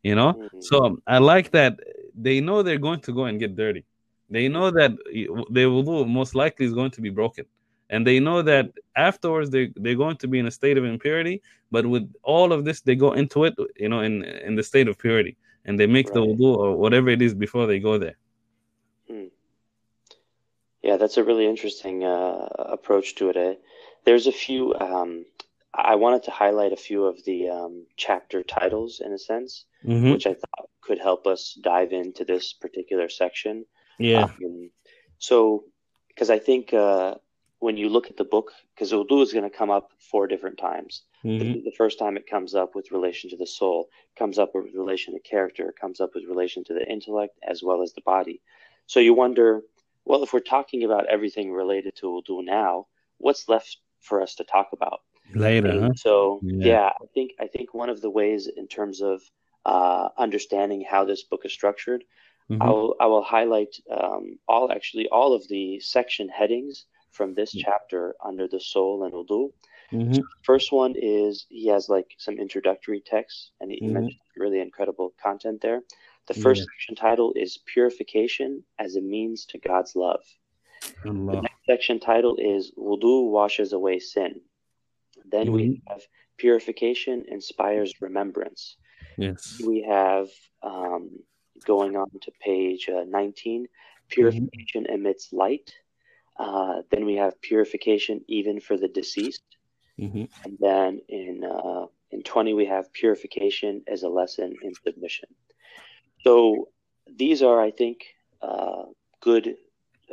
[0.04, 0.64] You know, Mhm.
[0.64, 1.80] so I like that
[2.16, 3.84] they know they're going to go and get dirty.
[4.34, 4.92] They know that
[5.56, 7.46] their wudu most likely is going to be broken.
[7.94, 8.66] And they know that
[9.10, 11.36] afterwards they, they're going to be in a state of impurity.
[11.76, 14.88] But with all of this, they go into it, you know, in, in the state
[14.88, 15.34] of purity.
[15.66, 18.18] And they make the wudu or whatever it is before they go there.
[20.84, 23.38] Yeah, that's a really interesting uh, approach to it.
[23.38, 23.56] Eh?
[24.06, 24.76] There's a few.
[24.76, 25.26] Um,
[25.74, 30.12] I wanted to highlight a few of the um, chapter titles, in a sense, Mhm.
[30.12, 33.66] which I thought could help us dive into this particular section.
[34.00, 34.24] Yeah.
[34.24, 34.70] Um,
[35.18, 35.66] so,
[36.08, 37.16] because I think uh,
[37.60, 40.58] when you look at the book, because wudu is going to come up four different
[40.58, 41.04] times.
[41.24, 41.40] Mhm.
[41.40, 44.74] The, the first time it comes up with relation to the soul, comes up with
[44.76, 48.42] relation to character, comes up with relation to the intellect as well as the body.
[48.88, 49.62] So you wonder,
[50.06, 54.44] well, if we're talking about everything related to wudu now, what's left for us to
[54.44, 55.00] talk about?
[55.34, 55.94] Later, huh?
[55.96, 56.68] so Yeah.
[56.68, 56.90] yeah.
[57.02, 59.22] I think I think one of the ways in terms of
[59.66, 62.04] uh, understanding how this book is structured,
[62.50, 62.62] Mhm.
[62.62, 67.54] I will I will highlight um, all actually all of the section headings from this
[67.54, 69.52] chapter under the soul and wudu.
[69.92, 70.24] Mhm.
[70.44, 73.94] First one is he has like some introductory text, and he, Mhm.
[73.94, 75.82] mentioned really incredible content there.
[76.28, 76.66] The first Yeah.
[76.74, 80.24] section title is Purification as a Means to God's Love.
[81.04, 84.42] The next section title is Wudu washes away sin.
[85.26, 85.82] Then we Mhm.
[85.88, 86.02] have
[86.38, 88.78] Purification inspires remembrance.
[89.18, 89.60] Yes.
[89.64, 90.30] We have
[90.62, 91.24] um,
[91.64, 93.68] going on to page uh, 19,
[94.10, 95.74] Purification emits light.
[96.38, 99.44] Uh, then we have Purification even for the deceased.
[100.00, 100.28] Mhm.
[100.44, 105.30] And then in uh, in 20 we have purification as a lesson in submission.
[106.22, 106.70] So
[107.08, 108.06] these are, I think,
[108.42, 108.84] uh,
[109.20, 109.56] good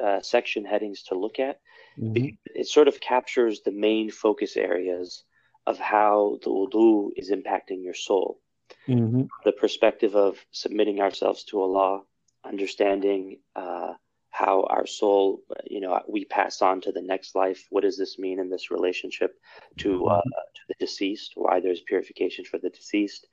[0.03, 1.61] uh, section headings to look at.
[1.99, 2.37] Mhm.
[2.55, 5.25] It sort of captures the main focus areas
[5.67, 8.41] of how the wudu is impacting your soul.
[8.89, 9.29] Mhm.
[9.45, 12.03] The perspective of submitting ourselves to Allah,
[12.45, 13.95] understanding uh,
[14.31, 17.67] how our soul, you know, we pass on to the next life.
[17.71, 19.39] What does this mean in this relationship
[19.79, 20.21] to uh,
[20.57, 21.33] to the deceased?
[21.37, 23.27] Why there's purification for the deceased?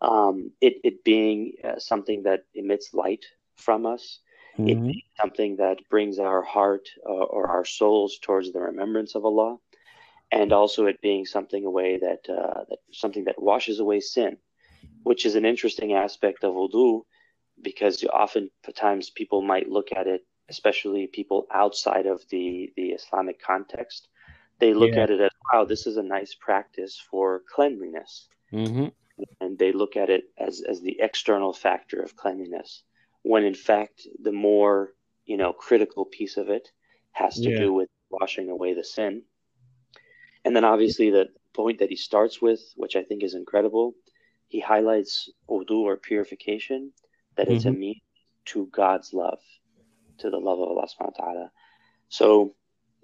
[0.00, 3.24] Um, it it being uh, something that emits light
[3.56, 4.20] from us.
[4.64, 4.86] It Mhm.
[4.86, 9.58] being something that brings our heart uh, or our souls towards the remembrance of Allah,
[10.30, 14.38] and also it being something away that uh, that something that washes away sin,
[15.08, 17.02] which is an interesting aspect of wudu,
[17.68, 20.22] because oftentimes people might look at it,
[20.54, 24.08] especially people outside of the the Islamic context,
[24.60, 25.02] they look Yeah.
[25.02, 28.92] at it as wow, this is a nice practice for cleanliness Mhm.
[29.40, 32.84] and they look at it as as the external factor of cleanliness
[33.22, 34.94] when in fact the more
[35.26, 36.68] you know critical piece of it
[37.12, 37.58] has to Yeah.
[37.62, 39.22] do with washing away the sin
[40.44, 43.94] and then obviously the point that he starts with which i think is incredible
[44.48, 46.92] he highlights wudu or purification
[47.36, 47.78] that it's a Mhm.
[47.78, 48.02] means
[48.46, 49.40] to god's love
[50.18, 51.52] to the love of allah subhanahu wa ta'ala
[52.08, 52.54] so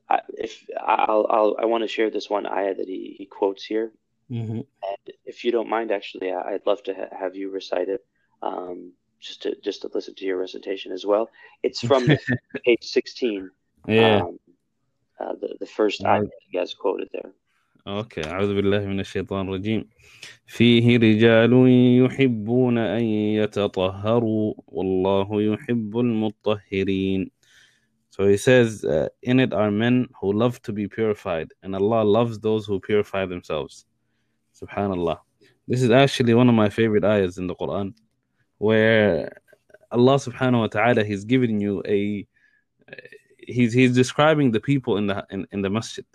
[0.09, 3.65] I, if I'll, I'll I want to share this one ayah that he, he quotes
[3.65, 3.93] here
[4.31, 4.67] Mhm.
[4.91, 8.05] and if you don't mind, actually, I- I'd love to ha- have you recite it,
[8.43, 11.31] um, just to just to listen to your recitation as well.
[11.63, 12.05] It's from
[12.65, 13.51] page sixteen,
[13.89, 14.21] Yeah.
[14.25, 14.39] um,
[15.21, 17.33] uh, the the first ayah you guys quoted there.
[17.88, 19.90] اوكي اعوذ بالله من الشيطان الرجيم
[20.46, 21.54] فيه رجال
[22.06, 27.32] يحبون ان يتطهروا والله يحب المطهرين
[28.12, 32.04] so he says uh, in it are men who love to be purified and Allah
[32.04, 33.86] loves those who purify themselves
[34.62, 35.18] subhanallah
[35.68, 37.94] this is actually one of my favorite ayahs in the Quran
[38.58, 39.32] where
[39.92, 42.28] Allah subhanahu wa ta'ala he's giving you a
[43.38, 46.06] he's he's describing the people in the in, in the masjid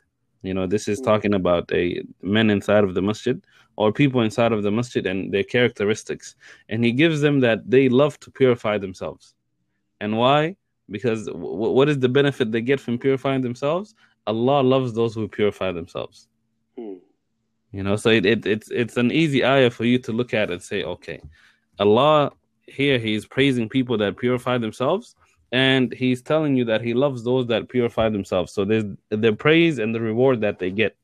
[0.42, 1.06] you know this is Mm.
[1.06, 3.42] talking about a men inside of the masjid
[3.76, 6.36] or people inside of the masjid and their characteristics.
[6.68, 9.36] And he gives them that they love to purify themselves.
[10.02, 10.58] And why?
[10.90, 13.96] Because w- what is the benefit they get from purifying themselves?
[14.28, 16.28] Allah loves those who purify themselves.
[16.78, 16.96] Hmm.
[17.72, 20.52] You know, so it, it it's it's an easy ayah for you to look at
[20.52, 21.22] and say, okay,
[21.80, 22.32] Allah
[22.68, 25.16] here He's praising people that purify themselves,
[25.52, 28.54] and He's telling you that He loves those that purify themselves.
[28.54, 30.96] So there's the praise and the reward that they get,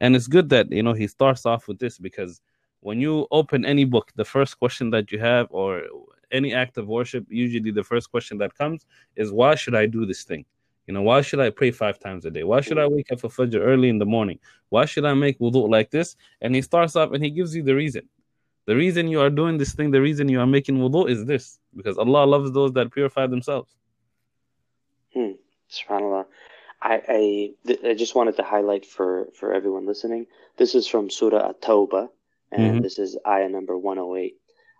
[0.00, 2.40] and it's good that you know He starts off with this because
[2.80, 5.82] when you open any book, the first question that you have or
[6.30, 10.06] any act of worship, usually the first question that comes is, why should I do
[10.06, 10.44] this thing?
[10.86, 12.44] You know, why should I pray five times a day?
[12.44, 14.38] Why should I wake up for Fajr early in the morning?
[14.70, 16.16] Why should I make wudu like this?
[16.40, 18.08] And he starts off and he gives you the reason.
[18.68, 21.58] The reason you are doing this thing, the reason you are making wudu is this,
[21.74, 23.74] because Allah loves those that purify themselves.
[25.14, 25.36] Hmm.
[25.70, 26.26] SubhanAllah.
[26.82, 30.26] I, I, th- I just wanted to highlight for, for everyone listening.
[30.58, 32.10] This is from Surah At-Tawbah,
[32.52, 32.80] and mm-hmm.
[32.82, 34.36] this is ayah number 108.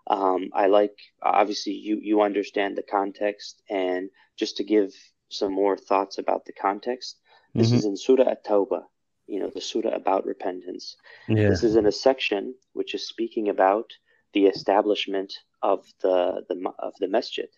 [0.06, 4.92] Um, I like, obviously, you, you understand the context, and just to give
[5.30, 7.16] some more thoughts about the context.
[7.54, 7.76] This mm-hmm.
[7.76, 8.82] is in Surah At-Tawbah,
[9.28, 10.96] you know, the surah about repentance.
[11.28, 11.50] Yeah.
[11.50, 13.88] This is in a section which is speaking about
[14.32, 17.48] the establishment of the, the of the masjid.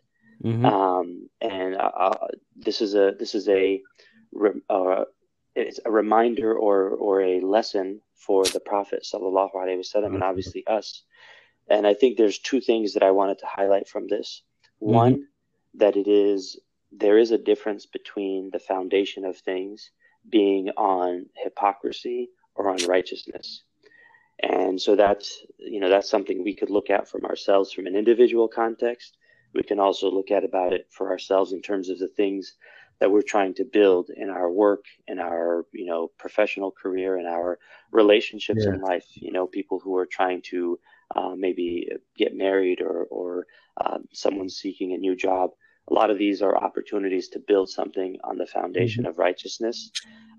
[0.42, 0.64] Mm-hmm.
[0.64, 3.83] Um, and uh, uh this is a this is a
[4.70, 5.04] uh,
[5.54, 10.66] it's a reminder or or a lesson for the Prophet sallallahu alaihi wasallam and obviously
[10.66, 11.02] us.
[11.68, 14.42] And I think there's two things that I wanted to highlight from this.
[14.83, 14.94] Mm-hmm.
[14.94, 15.26] One,
[15.74, 16.59] that it is
[16.92, 19.90] there is a difference between the foundation of things
[20.28, 23.62] being on hypocrisy or on righteousness.
[24.42, 27.96] And so that's, you know, that's something we could look at from ourselves from an
[27.96, 29.16] individual context.
[29.55, 32.55] We can also look at about it for ourselves in terms of the things
[33.00, 37.26] that we're trying to build in our work, in our, you know, professional career, in
[37.26, 37.59] our
[37.92, 38.74] relationships yeah.
[38.74, 39.07] in life.
[39.14, 40.79] You know, people who are trying to
[41.16, 43.46] uh, maybe get married or, or
[43.81, 45.50] uh, someone seeking a new job
[45.90, 49.11] a lot of these are opportunities to build something on the foundation mm-hmm.
[49.11, 49.90] of righteousness.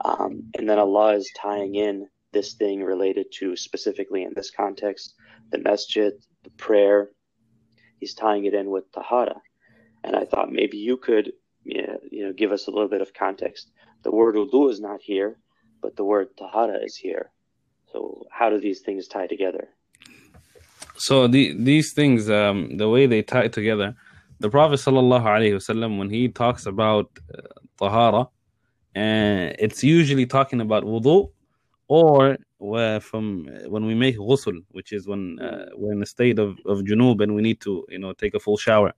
[0.04, 5.15] Um, and then Allah is tying in this thing related to specifically in this context,
[5.52, 6.13] the masjid,
[6.44, 7.10] the prayer.
[8.00, 9.41] He's tying it in with tahara.
[10.04, 13.72] And I thought maybe you could, you know, give us a little bit of context.
[14.04, 15.38] The word wudu is not here,
[15.82, 17.32] but the word tahara is here.
[17.91, 19.70] So how do these things tie together?
[20.98, 23.96] So the, these things, um, the way they tie together,
[24.39, 27.41] the Prophet sallallahu alaihi wasallam when he talks about uh,
[27.78, 28.28] tahara,
[28.96, 31.30] and it's usually talking about wudu,
[31.91, 32.38] or
[33.01, 36.80] from when we make ghusl, which is when uh, we're in a state of, of
[36.89, 38.93] junub and we need to you know take a full shower.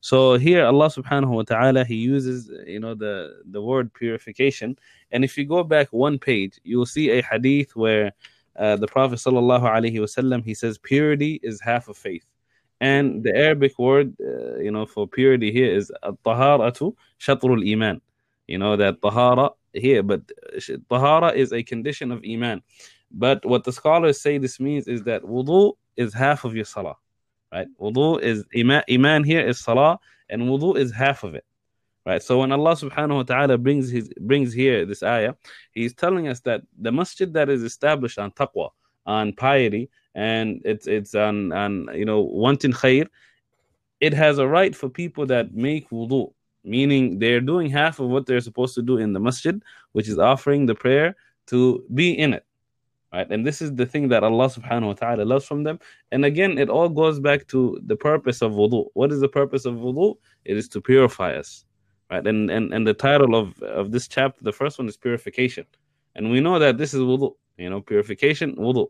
[0.00, 4.76] So here Allah subhanahu wa ta'ala he uses you know the the word purification
[5.12, 8.12] and if you go back one page you'll see a hadith where
[8.56, 12.26] uh, the Prophet sallallahu alaihi wasallam he says purity is half of faith
[12.80, 15.90] and the Arabic word, uh, you know, for purity here is
[16.26, 18.00] taharatu shatrul iman.
[18.46, 20.22] You know that tahara here, but
[20.88, 22.62] tahara is a condition of iman.
[23.10, 26.96] But what the scholars say this means is that wudu is half of your salah,
[27.52, 27.68] right?
[27.80, 31.44] Wudu is iman, iman here is salah, and wudu is half of it,
[32.04, 32.22] right?
[32.22, 35.34] So when Allah Subhanahu wa Taala brings his brings here this ayah,
[35.72, 38.70] He's telling us that the masjid that is established on taqwa,
[39.06, 43.06] on piety, and it's it's on on you know wanting khair
[44.00, 46.32] it has a right for people that make wudu
[46.66, 50.18] meaning they're doing half of what they're supposed to do in the masjid which is
[50.18, 52.44] offering the prayer to be in it
[53.12, 55.78] right and this is the thing that allah subhanahu wa ta'ala loves from them
[56.12, 59.64] and again it all goes back to the purpose of wudu what is the purpose
[59.64, 61.64] of wudu it is to purify us
[62.10, 65.64] right and and, and the title of of this chapter the first one is purification
[66.16, 68.86] and we know that this is wudu you know purification wudu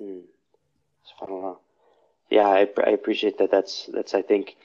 [0.00, 0.22] Mm.
[1.06, 1.56] SubhanAllah.
[2.30, 3.50] Yeah, I, I appreciate that.
[3.50, 4.14] That's that's.
[4.14, 4.56] I think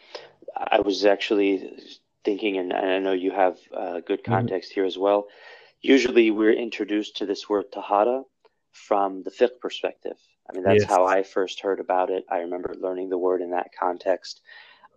[0.56, 1.72] I was actually
[2.24, 4.32] thinking, and I know you have uh, good mm-hmm.
[4.32, 4.82] context mm-hmm.
[4.82, 5.28] here as well.
[5.82, 8.24] Usually, we're introduced to this word tahara
[8.72, 10.18] from the fiqh perspective.
[10.50, 10.90] I mean, that's yes.
[10.90, 12.26] how I first heard about it.
[12.30, 14.42] I remember learning the word in that context.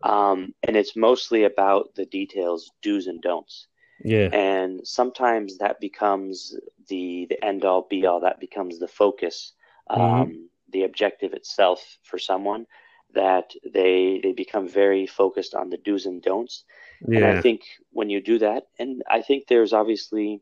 [0.03, 3.69] Um, and it's mostly about the details, do's and don'ts.
[4.05, 4.29] Yeah.
[4.33, 6.57] And sometimes that becomes
[6.89, 8.21] the the end all be all.
[8.21, 9.53] That becomes the focus
[9.91, 10.01] mm-hmm.
[10.01, 12.67] Um, the objective itself for someone
[13.15, 16.65] that they they become very focused on the do's and don'ts
[17.07, 17.19] yeah.
[17.19, 20.41] and i think when you do that and i think there's obviously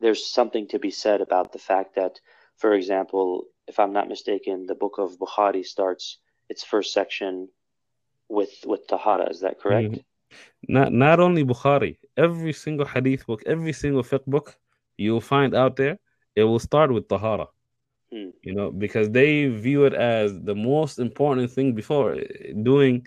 [0.00, 2.20] there's something to be said about the fact that
[2.56, 7.48] for example if i'm not mistaken the book of bukhari starts its first section
[8.28, 10.74] with with tahara is that correct mm-hmm.
[10.74, 14.56] not not only bukhari every single hadith book every single fiqh book
[14.96, 15.98] you'll find out there
[16.36, 17.46] it will start with tahara
[18.12, 18.30] Hmm.
[18.42, 22.16] You know, because they view it as the most important thing before
[22.62, 23.06] doing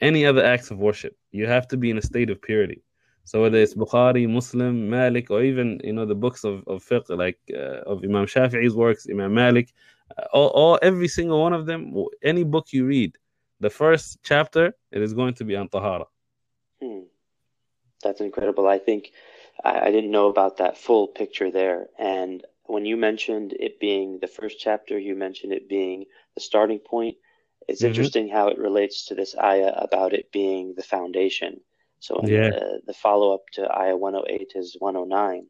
[0.00, 1.16] any other acts of worship.
[1.30, 2.82] You have to be in a state of purity.
[3.24, 7.08] So whether it's Bukhari, Muslim, Malik, or even you know the books of, of fiqh
[7.10, 9.72] like uh, of Imam Shafi'i's works, Imam Malik,
[10.18, 13.16] uh, all, all every single one of them, any book you read,
[13.60, 16.06] the first chapter it is going to be on tahara.
[16.82, 17.02] Hmm.
[18.02, 18.66] That's incredible.
[18.66, 19.12] I think
[19.64, 21.88] I, I didn't know about that full picture there.
[21.98, 26.78] And when you mentioned it being the first chapter, you mentioned it being the starting
[26.78, 27.16] point.
[27.68, 27.88] It's mm-hmm.
[27.88, 31.60] interesting how it relates to this ayah about it being the foundation.
[32.00, 32.50] So yeah.
[32.50, 35.46] the, the follow up to ayah 108 is 109.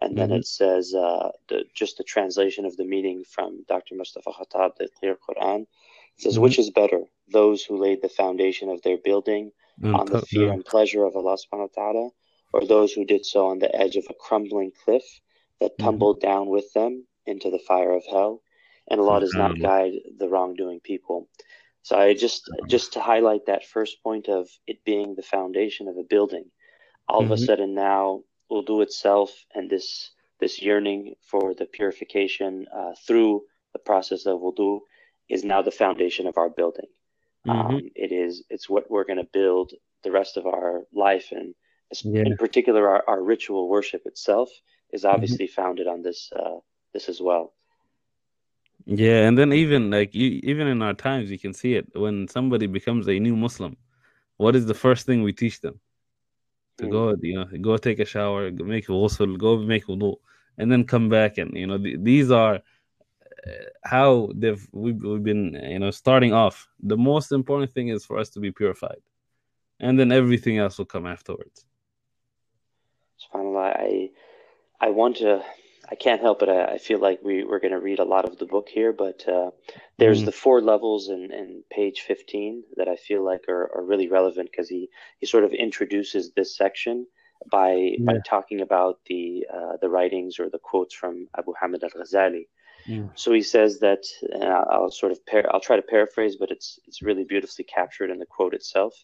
[0.00, 0.38] And then mm-hmm.
[0.38, 3.94] it says uh, the, just the translation of the meaning from Dr.
[3.94, 5.62] Mustafa Khattab, the clear Quran.
[5.62, 5.68] It
[6.18, 6.42] says, mm-hmm.
[6.42, 10.50] Which is better, those who laid the foundation of their building mm, on the fear
[10.50, 12.10] and pleasure of Allah subhanahu wa ta'ala,
[12.52, 15.04] or those who did so on the edge of a crumbling cliff
[15.62, 15.84] that mm-hmm.
[15.84, 16.28] tumbled mm-hmm.
[16.28, 18.42] down with them into the fire of hell?
[18.90, 21.28] And Allah does not guide the wrongdoing people.
[21.82, 25.96] So I just just to highlight that first point of it being the foundation of
[25.96, 26.46] a building.
[27.08, 27.32] All mm-hmm.
[27.32, 27.46] of a mm-hmm.
[27.46, 34.26] sudden now wudu itself and this this yearning for the purification uh, through the process
[34.26, 34.80] of wudu
[35.28, 36.90] is now the foundation of our building.
[37.46, 37.74] Mm-hmm.
[37.74, 39.72] Um, it is it's what we're going to build
[40.04, 41.54] the rest of our life and
[42.04, 42.22] yeah.
[42.26, 44.50] in particular our, our ritual worship itself
[44.92, 45.14] is mm-hmm.
[45.14, 45.62] obviously mm-hmm.
[45.62, 46.58] founded on this uh,
[46.92, 47.52] this as well.
[48.84, 52.26] Yeah, and then even like you, even in our times, you can see it when
[52.28, 53.76] somebody becomes a new Muslim.
[54.38, 55.78] What is the first thing we teach them?
[56.78, 56.90] To mm.
[56.90, 60.16] go, you know, go take a shower, make ghusl, go make wudu,
[60.58, 62.56] and then come back and you know th- these are
[63.46, 63.50] uh,
[63.84, 66.68] how they've we've, we've been you know starting off.
[66.82, 69.02] The most important thing is for us to be purified,
[69.78, 71.66] and then everything else will come afterwards.
[73.22, 74.10] Subhanallah, I
[74.82, 75.42] I want to
[75.92, 76.48] I can't help it.
[76.48, 78.94] I, I feel like we, we're going to read a lot of the book here,
[78.94, 79.50] but uh,
[79.98, 80.24] there's mm.
[80.24, 84.48] the four levels in, in page 15 that I feel like are, are really relevant
[84.50, 87.06] because he, he sort of introduces this section
[87.50, 88.04] by yeah.
[88.04, 92.46] by talking about the uh, the writings or the quotes from Abu Hamid al Ghazali.
[92.86, 93.08] Yeah.
[93.14, 94.04] So he says that
[94.40, 98.18] I'll sort of par- I'll try to paraphrase, but it's it's really beautifully captured in
[98.18, 98.94] the quote itself.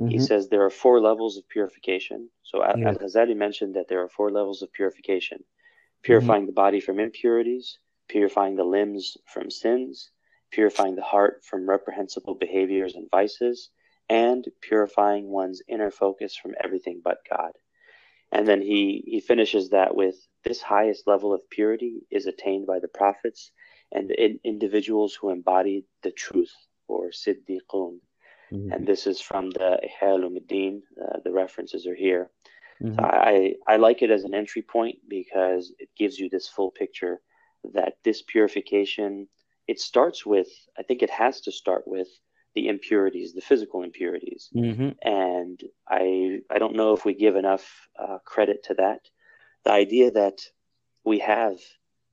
[0.00, 0.10] Mm-hmm.
[0.10, 2.28] He says there are four levels of purification.
[2.42, 2.88] So yeah.
[2.88, 5.44] Al Ghazali mentioned that there are four levels of purification
[6.02, 6.46] purifying mm-hmm.
[6.46, 7.78] the body from impurities,
[8.08, 10.10] purifying the limbs from sins,
[10.52, 13.70] purifying the heart from reprehensible behaviors and vices,
[14.08, 17.52] and purifying one's inner focus from everything but God.
[18.30, 22.78] And then he, he finishes that with this highest level of purity is attained by
[22.78, 23.50] the prophets
[23.92, 26.54] and in, individuals who embodied the truth
[26.86, 27.98] or siddiqun.
[28.52, 28.72] Mm-hmm.
[28.72, 30.82] And this is from the Ulumuddin.
[31.00, 32.30] Uh, the references are here.
[32.82, 32.94] Mm-hmm.
[32.94, 36.70] So I, I like it as an entry point because it gives you this full
[36.70, 37.20] picture
[37.74, 39.28] that this purification,
[39.66, 42.08] it starts with, I think it has to start with
[42.54, 44.48] the impurities, the physical impurities.
[44.54, 44.90] Mm-hmm.
[45.02, 49.00] And I, I don't know if we give enough uh, credit to that.
[49.64, 50.40] The idea that
[51.04, 51.58] we have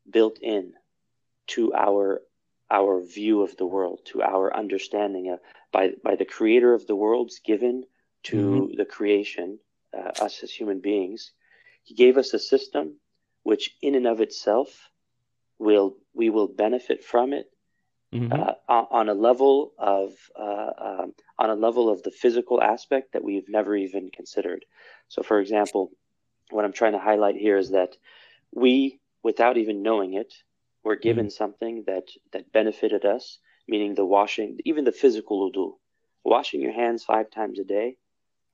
[0.10, 0.74] built in
[1.48, 2.22] to our
[2.74, 5.40] our view of the world, to our understanding of
[5.72, 7.86] by by the creator of the worlds given
[8.24, 8.78] to mm-hmm.
[8.78, 9.60] the creation
[9.98, 11.32] uh, us as human beings.
[11.84, 12.96] He gave us a system
[13.44, 14.90] which, in and of itself,
[15.60, 17.52] will we will benefit from it
[18.14, 18.32] mm-hmm.
[18.34, 23.24] uh, on a level of uh, um, on a level of the physical aspect that
[23.24, 24.66] we've never even considered.
[25.10, 25.92] So, for example,
[26.50, 27.98] what I'm trying to highlight here is that
[28.52, 30.34] we, without even knowing it,
[30.84, 31.32] were given mm-hmm.
[31.32, 35.74] something that that benefited us, meaning the washing, even the physical wudu,
[36.24, 37.98] washing your hands five times a day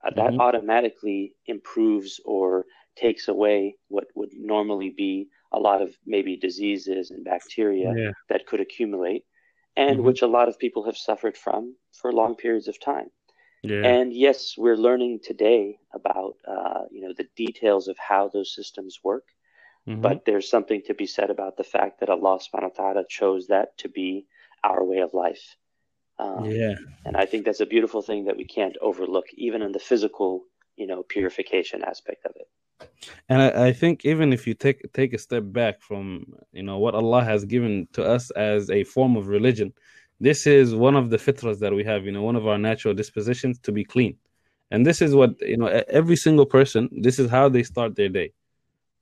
[0.06, 0.42] uh, that mm-hmm.
[0.42, 2.66] automatically improves or
[2.96, 8.12] takes away what would normally be a lot of maybe diseases and bacteria yeah.
[8.30, 9.24] that could accumulate
[9.76, 10.06] and mm-hmm.
[10.06, 13.08] which a lot of people have suffered from for long periods of time
[13.64, 13.86] yeah.
[13.86, 19.00] and yes we're learning today about uh, you know the details of how those systems
[19.04, 19.26] work
[19.88, 20.02] mm-hmm.
[20.02, 23.48] but there's something to be said about the fact that allah subhanahu wa ta'ala chose
[23.48, 24.26] that to be
[24.64, 25.56] our way of life
[26.20, 26.76] um, yeah.
[27.06, 30.44] And I think that's a beautiful thing that we can't overlook, even in the physical,
[30.76, 32.48] you know, purification aspect of it.
[33.30, 36.78] And I, I, think even if you take take a step back from you know
[36.78, 39.74] what Allah has given to us as a form of religion,
[40.22, 42.06] this is one of the fitras that we have.
[42.06, 44.16] You know, one of our natural dispositions to be clean,
[44.72, 45.68] and this is what you know.
[45.90, 48.32] Every single person, this is how they start their day.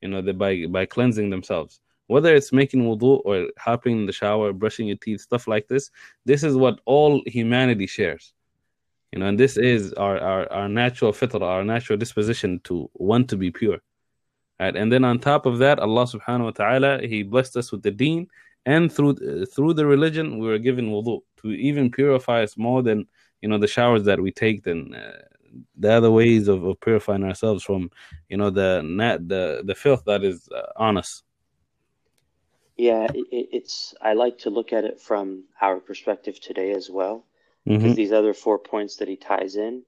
[0.01, 4.53] You know, by by cleansing themselves whether it's making wudu or hopping in the shower,
[4.53, 5.91] brushing your teeth, stuff like this,
[6.25, 8.33] this is what all humanity shares.
[9.11, 13.29] You know, and this is our, our, our natural fitra, our natural disposition to want
[13.29, 13.79] to be pure.
[14.59, 14.75] Right?
[14.75, 17.91] And then on top of that, Allah subhanahu wa ta'ala, He blessed us with the
[17.91, 18.27] deen,
[18.65, 22.81] and through uh, through the religion, we were given wudu to even purify us more
[22.81, 23.05] than
[23.41, 25.21] you know the showers that we take than uh,
[25.77, 27.89] the other ways of, of purifying ourselves from
[28.29, 31.23] you know the net the the filth that is uh, on us.
[32.77, 37.25] Yeah it, it's i like to look at it from our perspective today as well
[37.65, 37.93] because mm-hmm.
[37.93, 39.83] these other four points that he ties in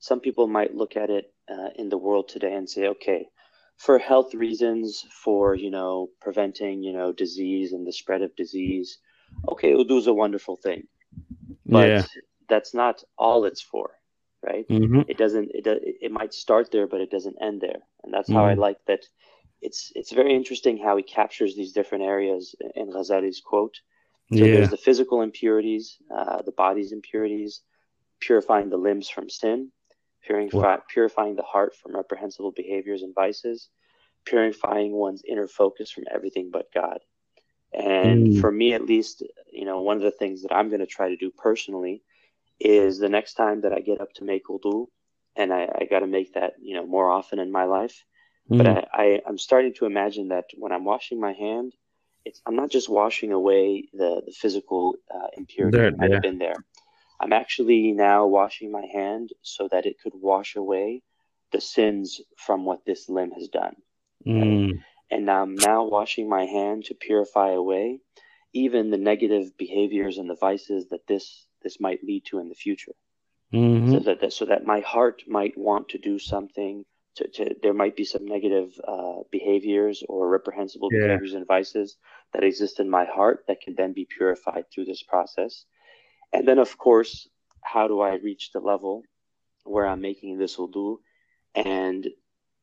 [0.00, 3.28] some people might look at it uh, in the world today and say okay
[3.76, 8.98] for health reasons for you know preventing you know disease and the spread of disease
[9.48, 10.86] okay wudu is a wonderful thing.
[11.66, 12.04] But yeah.
[12.48, 13.90] that's not all it's for
[14.42, 15.00] right mm-hmm.
[15.06, 15.66] it doesn't it,
[16.00, 18.58] it might start there but it doesn't end there and that's how i Mhm.
[18.66, 19.02] like that
[19.60, 23.76] it's it's very interesting how he captures these different areas in ghazali's quote
[24.32, 27.62] so yeah there's the physical impurities uh, the body's impurities
[28.20, 29.70] purifying the limbs from sin
[30.22, 33.68] purify, purifying the heart from reprehensible behaviors and vices
[34.24, 36.98] purifying one's inner focus from everything but god
[37.72, 38.40] and Mm.
[38.40, 39.22] for me at least
[39.52, 42.02] you know one of the things that i'm going to try to do personally
[42.64, 44.86] is the next time that i get up to make wudu
[45.36, 48.04] and i, I got to make that you know more often in my life
[48.56, 48.76] but Mhm.
[48.76, 51.74] I, I, I'm starting to imagine that when I'm washing my hand,
[52.24, 56.16] it's I'm not just washing away the the physical uh, impurity Dirt, that might yeah.
[56.16, 56.64] have been there.
[57.20, 61.02] I'm actually now washing my hand so that it could wash away
[61.52, 63.76] the sins from what this limb has done,
[64.26, 64.82] Mm.
[65.10, 68.00] and I'm now washing my hand to purify away
[68.54, 72.54] even the negative behaviors and the vices that this this might lead to in the
[72.54, 72.92] future
[73.52, 73.90] Mhm.
[73.92, 76.84] so that, that so that my heart might want to do something
[77.16, 80.98] to, to there might be some negative uh, behaviors or reprehensible Yeah.
[81.00, 81.96] behaviors and vices
[82.32, 85.64] that exist in my heart that can then be purified through this process
[86.32, 87.28] and then of course
[87.62, 89.02] how do i reach the level
[89.64, 90.98] where i'm making this wudu
[91.54, 92.08] and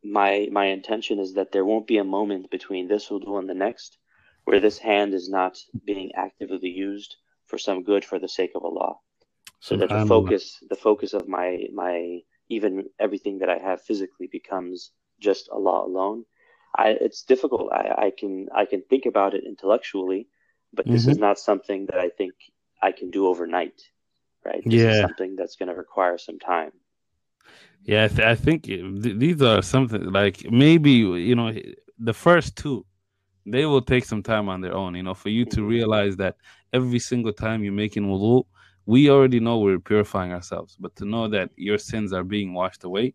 [0.03, 3.53] my my intention is that there won't be a moment between this wudu and the
[3.67, 3.97] next
[4.45, 7.17] where this hand is not being actively used
[7.49, 8.93] for some good for the sake of allah
[9.59, 12.19] so that the focus the focus of my my
[12.49, 16.23] even everything that i have physically becomes just allah alone
[16.77, 20.27] i it's difficult i i can i can think about it intellectually
[20.73, 22.33] but this is not something that i think
[22.81, 23.79] i can do overnight
[24.45, 25.05] right this is Yeah.
[25.05, 26.71] something that's going to require some time
[27.83, 31.51] Yeah, I, th- I think th- these are something like maybe you know
[31.99, 32.85] the first two,
[33.45, 34.95] they will take some time on their own.
[34.95, 35.65] You know, for you to Mhm.
[35.65, 36.35] realize that
[36.73, 38.43] every single time you're making wudu,
[38.85, 42.83] we already know we're purifying ourselves, but to know that your sins are being washed
[42.83, 43.13] away,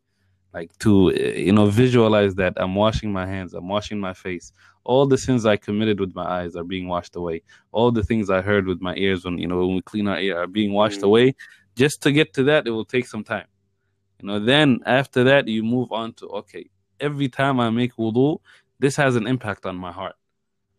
[0.53, 4.53] like to you know visualize that I'm washing my hands, I'm washing my face,
[4.85, 7.43] all the sins I committed with my eyes are being washed away,
[7.73, 10.19] all the things I heard with my ears when you know when we clean our
[10.21, 11.07] ear are being washed Mhm.
[11.09, 11.35] away.
[11.77, 13.47] Just to get to that, it will take some time.
[14.21, 16.67] You know, then after that, you move on to okay,
[17.01, 18.39] every time I make wudu,
[18.79, 20.15] this has an impact on my heart.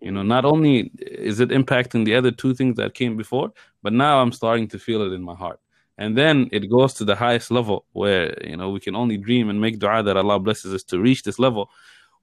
[0.05, 3.49] You know, not only is it impacting the other two things that came before,
[3.83, 5.59] but now I'm starting to feel it in my heart.
[5.97, 9.49] And then it goes to the highest level where, you know, we can only dream
[9.49, 11.65] and make dua that Allah blesses us to reach this level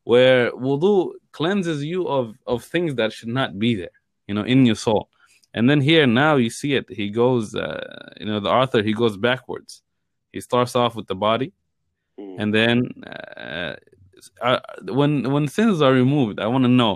[0.05, 3.97] where wudu cleanses you of, of things that should not be there,
[4.29, 5.09] you know, in your soul.
[5.55, 6.87] And then here now you see it.
[7.01, 9.83] He goes, uh, you know, the author, he goes backwards.
[10.33, 11.53] He starts off with the body,
[12.19, 12.37] Mhm.
[12.41, 12.77] and then
[13.07, 13.75] uh,
[14.41, 14.61] uh,
[15.01, 16.95] when when sins are removed, I want to know: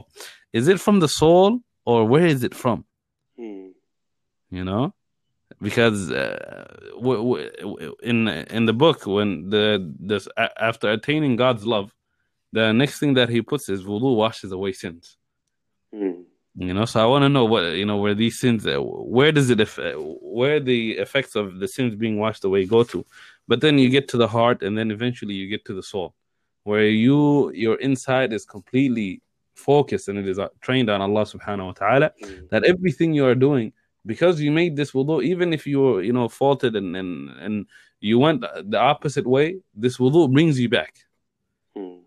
[0.52, 2.84] is it from the soul or where is it from?
[3.38, 3.72] Mhm.
[4.50, 4.94] You know,
[5.60, 11.66] because uh, w- w- in in the book, when the this a- after attaining God's
[11.66, 11.92] love,
[12.52, 15.16] the next thing that he puts is wudu washes away sins.
[15.94, 16.24] Mhm.
[16.58, 19.30] You know, so I want to know what you know where these sins, uh, where
[19.32, 19.60] does it,
[20.22, 23.04] where the effects of the sins being washed away go to,
[23.46, 26.14] but then you get to the heart, and then eventually you get to the soul,
[26.64, 29.20] where you your inside is completely
[29.56, 32.10] focused and it is uh, trained on Allah Subhanahu wa Taala.
[32.22, 32.48] Mhm.
[32.50, 33.72] That everything you are doing,
[34.04, 37.66] because you made this wudu, even if you were you know faulted and and and
[38.00, 40.94] you went the opposite way, this wudu brings you back,
[41.76, 42.00] Mhm.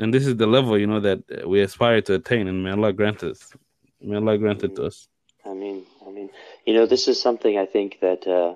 [0.00, 2.70] and this is the level you know that uh, we aspire to attain, and may
[2.70, 3.40] Allah grant us,
[4.00, 5.08] may Allah grant it to us.
[5.46, 6.28] I mean, I mean,
[6.66, 8.54] you know, this is something I think that uh,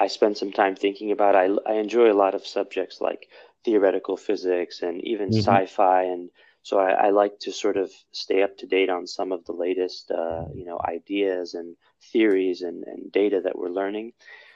[0.00, 1.36] I spend some time thinking about.
[1.36, 3.28] I, I enjoy a lot of subjects like
[3.64, 5.38] theoretical physics and even Mhm.
[5.38, 6.30] sci-fi, and
[6.62, 9.52] so I, I like to sort of stay up to date on some of the
[9.52, 11.76] latest, uh, you know, ideas and
[12.12, 14.12] theories and, and data that we're learning.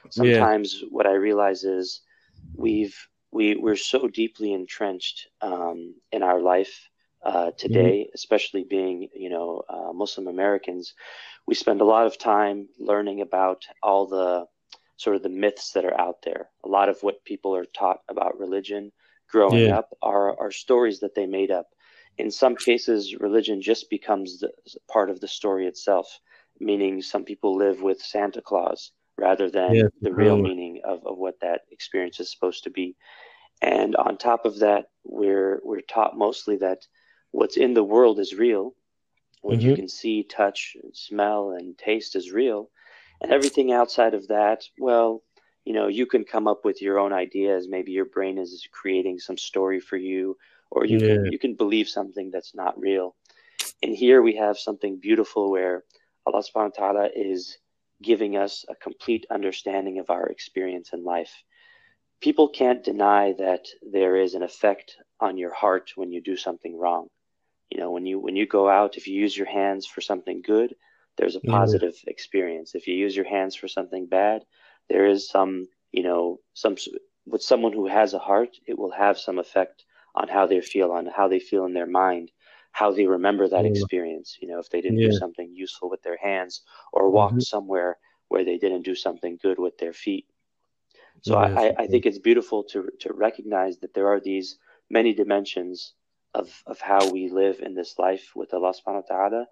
[0.09, 2.01] Sometimes what I realize is
[2.55, 2.97] we've
[3.31, 6.89] we we're so deeply entrenched um, in our life
[7.23, 10.93] uh, today, especially being you know uh, Muslim Americans,
[11.47, 14.45] we spend a lot of time learning about all the
[14.97, 16.49] sort of the myths that are out there.
[16.63, 18.91] A lot of what people are taught about religion
[19.29, 19.69] growing Yeah.
[19.69, 21.67] up are are stories that they made up.
[22.17, 24.51] In some cases, religion just becomes the,
[24.91, 26.19] part of the story itself.
[26.59, 31.39] Meaning, some people live with Santa Claus rather than the real meaning of, of what
[31.41, 32.95] that experience is supposed to be.
[33.61, 36.79] And on top of that, we're we're taught mostly that
[37.31, 38.73] what's in the world is real,
[39.41, 39.69] what mm-hmm.
[39.69, 42.69] you can see, touch, smell, and taste is real,
[43.21, 45.23] and everything outside of that, well,
[45.65, 47.67] you know, you can come up with your own ideas.
[47.69, 50.37] Maybe your brain is creating some story for you,
[50.71, 51.07] or you yeah.
[51.07, 53.15] can you can believe something that's not real.
[53.81, 55.83] And here we have something beautiful where
[56.25, 57.57] Allah subhanahu wa ta'ala is
[58.01, 61.31] giving us a complete understanding of our experience in life.
[62.21, 66.77] People can't deny that there is an effect on your heart when you do something
[66.77, 67.07] wrong.
[67.69, 70.41] You know, when you when you go out, if you use your hands for something
[70.41, 70.75] good,
[71.17, 72.75] there's a positive experience.
[72.75, 74.43] If you use your hands for something bad,
[74.89, 76.75] there is some, you know, some
[77.25, 79.83] with someone who has a heart, it will have some effect
[80.17, 82.31] on how they feel, on how they feel in their mind,
[82.71, 84.37] how they remember that experience.
[84.41, 85.09] You know, if they didn't yeah.
[85.09, 86.61] do something useful with their hands
[86.91, 87.53] or walked mm-hmm.
[87.55, 87.97] somewhere
[88.27, 90.25] where they didn't do something good with their feet.
[91.21, 94.57] So yeah, I, I think it's beautiful to to recognize that there are these
[94.89, 95.93] many dimensions
[96.33, 99.47] of, of how we live in this life with Allah subhanahu wa ta'ala.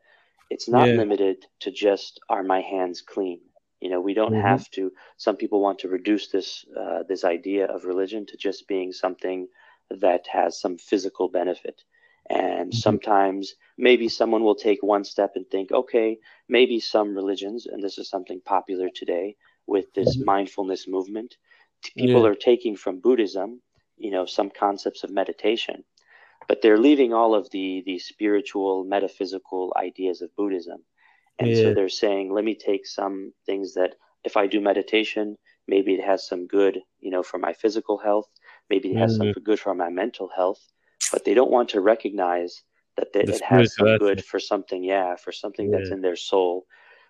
[0.50, 0.96] It's not yeah.
[0.96, 3.42] limited to just are my hands clean.
[3.82, 4.52] You know, we don't mm-hmm.
[4.52, 4.92] have to.
[5.18, 9.48] Some people want to reduce this uh, this idea of religion to just being something
[9.90, 11.84] that has some physical benefit.
[12.30, 12.78] And mm-hmm.
[12.78, 16.18] sometimes maybe someone will take one step and think, okay,
[16.50, 19.36] maybe some religions, and this is something popular today
[19.68, 20.26] with this mm-hmm.
[20.26, 21.38] mindfulness movement,
[21.96, 22.30] people yeah.
[22.30, 23.62] are taking from Buddhism,
[23.98, 25.84] you know, some concepts of meditation,
[26.48, 30.84] but they're leaving all of the the spiritual, metaphysical ideas of Buddhism.
[31.40, 31.56] And yeah.
[31.56, 36.04] so they're saying, let me take some things that if I do meditation, maybe it
[36.04, 38.30] has some good, you know, for my physical health,
[38.70, 39.32] maybe it has mm-hmm.
[39.34, 40.62] some good for my mental health
[41.12, 42.62] but they don't want to recognize
[42.98, 45.78] that they, it has some good for something yeah for something yeah.
[45.78, 46.66] that's in their soul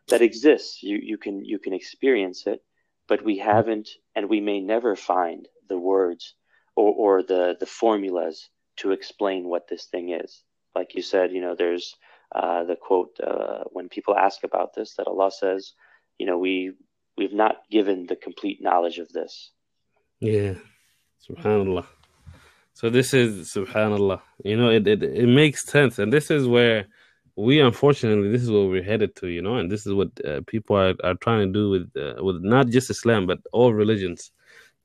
[0.08, 0.84] that exists.
[0.84, 2.62] You you can you can experience it
[3.08, 6.34] but we haven't and we may never find the words
[6.76, 10.43] or, or the the formulas to explain what this thing is.
[10.76, 11.95] Like you said you know there's
[12.34, 15.74] uh, the quote uh, when people ask about this that allah says
[16.18, 16.74] you know we
[17.18, 19.51] we've not given the complete knowledge of this.
[20.20, 20.56] Yeah
[21.28, 21.86] subhanallah
[22.76, 24.21] so this is subhanallah.
[24.43, 26.88] You know, it, it it makes sense, and this is where
[27.38, 29.28] we unfortunately this is where we're headed to.
[29.28, 32.21] You know, and this is what uh, people are, are trying to do with uh,
[32.21, 34.32] with not just Islam but all religions.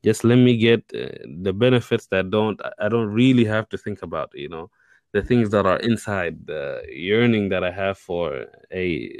[0.05, 1.09] Just let me get uh,
[1.41, 4.31] the benefits that don't I don't really have to think about.
[4.33, 4.71] You know,
[5.11, 9.11] the things that are inside the yearning that I have for a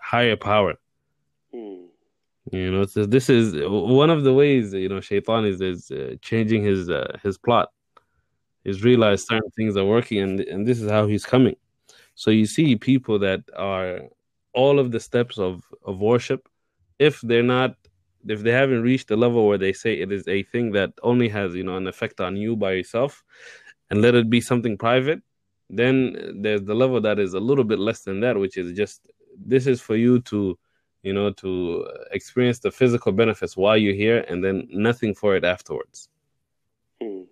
[0.00, 0.74] higher power.
[1.54, 1.87] Mm.
[2.52, 6.14] You know, so this is one of the ways you know Shaitan is is uh,
[6.22, 7.70] changing his uh, his plot
[8.68, 11.56] He's realized certain things are working, and and this is how he's coming.
[12.14, 14.00] So you see people that are
[14.52, 16.46] all of the steps of of worship,
[16.98, 17.76] if they're not,
[18.26, 21.30] if they haven't reached the level where they say it is a thing that only
[21.30, 23.24] has you know an effect on you by yourself,
[23.88, 25.22] and let it be something private,
[25.70, 29.06] then there's the level that is a little bit less than that, which is just
[29.38, 30.58] this is for you to
[31.08, 31.50] you know to
[32.18, 34.56] experience the physical benefits while you're here and then
[34.88, 36.08] nothing for it afterwards
[37.00, 37.22] hmm.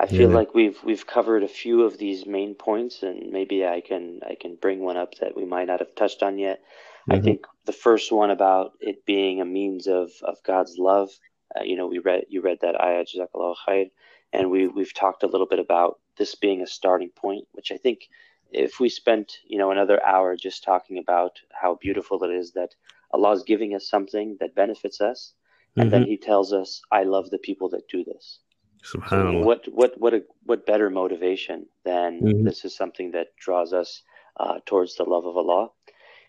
[0.00, 0.36] I feel yeah.
[0.36, 4.34] like we've we've covered a few of these main points, and maybe I can I
[4.34, 6.60] can bring one up that we might not have touched on yet.
[6.60, 7.12] Mm-hmm.
[7.12, 11.10] I think the first one about it being a means of of God's love.
[11.54, 13.90] Uh, you know, we read you read that ayah Jazakallah khair,
[14.32, 17.76] and we we've talked a little bit about this being a starting point, which I
[17.76, 18.08] think
[18.52, 22.74] if we spent you know another hour just talking about how beautiful it is that
[23.12, 25.34] Allah is giving us something that benefits us,
[25.76, 25.90] and mm-hmm.
[25.90, 28.40] then He tells us, "I love the people that do this."
[28.82, 28.98] So
[29.44, 32.44] what what what a, what better motivation than mm-hmm.
[32.44, 34.02] this is something that draws us
[34.38, 35.68] uh, towards the love of Allah.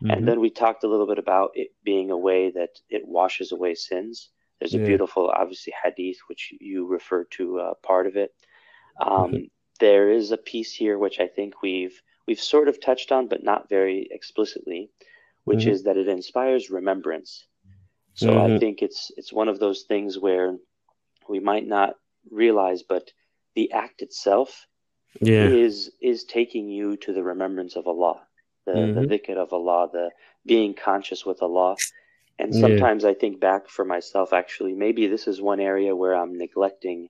[0.03, 0.11] Mm-hmm.
[0.11, 3.51] And then we talked a little bit about it being a way that it washes
[3.51, 4.29] away sins.
[4.59, 4.85] There's a yeah.
[4.85, 8.31] beautiful, obviously, hadith which you refer to uh, part of it.
[8.99, 9.43] Um, mm-hmm.
[9.79, 12.01] there is a piece here which I think we've
[12.31, 14.89] we've sort of touched on, but not very explicitly,
[15.43, 15.71] which mm-hmm.
[15.71, 17.45] is that it inspires remembrance.
[18.13, 18.57] So I mm-hmm.
[18.59, 20.55] think it's it's one of those things where
[21.27, 21.95] we might not
[22.29, 23.11] realize, but
[23.53, 24.65] the act itself
[25.19, 25.45] yeah.
[25.45, 28.21] is is taking you to the remembrance of Allah,
[28.65, 29.01] the mm-hmm.
[29.01, 30.11] the dhikr of Allah, the
[30.45, 31.75] being conscious with Allah.
[32.39, 33.09] And sometimes yeah.
[33.09, 37.09] I think back for myself, actually, maybe this is one area where I'm neglecting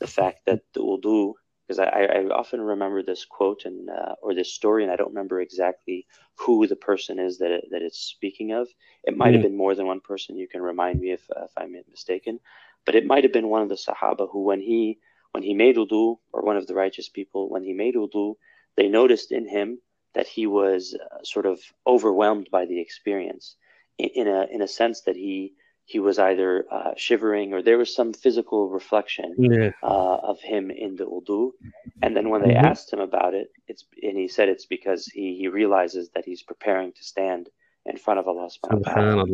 [0.00, 1.34] the fact that the wudu,
[1.66, 5.08] because I, I often remember this quote and uh, or this story, and I don't
[5.08, 6.06] remember exactly
[6.36, 8.68] who the person is that it, that it's speaking of.
[9.04, 9.34] It might mm.
[9.34, 10.36] have been more than one person.
[10.36, 12.40] You can remind me if uh, if I'm mistaken.
[12.84, 14.98] But it might have been one of the Sahaba who, when he
[15.32, 18.34] when he made wudu, or one of the righteous people, when he made wudu,
[18.76, 19.78] they noticed in him
[20.14, 23.56] that he was uh, sort of overwhelmed by the experience.
[23.98, 25.54] in a in a sense that he
[25.86, 29.70] he was either uh, shivering or there was some physical reflection yeah.
[29.82, 31.50] uh, of him in the wudu.
[32.02, 32.64] And then when they Mhm.
[32.70, 36.42] asked him about it, it's and he said it's because he, he realizes that he's
[36.42, 37.48] preparing to stand
[37.86, 39.24] in front of Allah subhanahu wa ta'ala.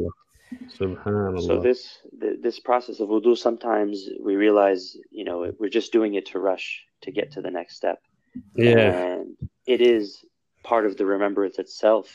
[0.80, 1.46] Subhanallah.
[1.46, 6.14] So this th- this process of wudu sometimes we realize you know we're just doing
[6.14, 7.98] it to rush to get to the next step.
[8.54, 8.90] yeah.
[9.04, 9.36] And
[9.66, 10.24] it is
[10.64, 12.06] part of the remembrance itself.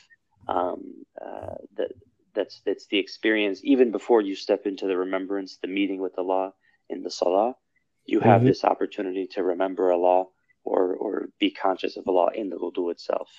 [0.48, 0.80] Um,
[1.20, 1.92] uh, that
[2.36, 3.62] that's that's the experience.
[3.64, 6.54] Even before you step into the remembrance, the meeting with Allah
[6.90, 7.56] in the salah,
[8.06, 8.46] you have Mhm.
[8.46, 10.26] this opportunity to remember Allah
[10.64, 13.30] or or be conscious of Allah in the wudu itself.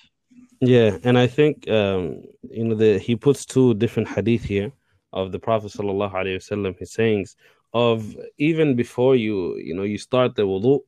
[0.61, 2.23] Yeah, and I think um,
[2.57, 4.71] you know the he puts two different hadith here
[5.13, 6.77] of the Prophet sallallahu alaihi wasallam.
[6.77, 7.35] His sayings
[7.73, 10.81] of even before you you know you start the wudu,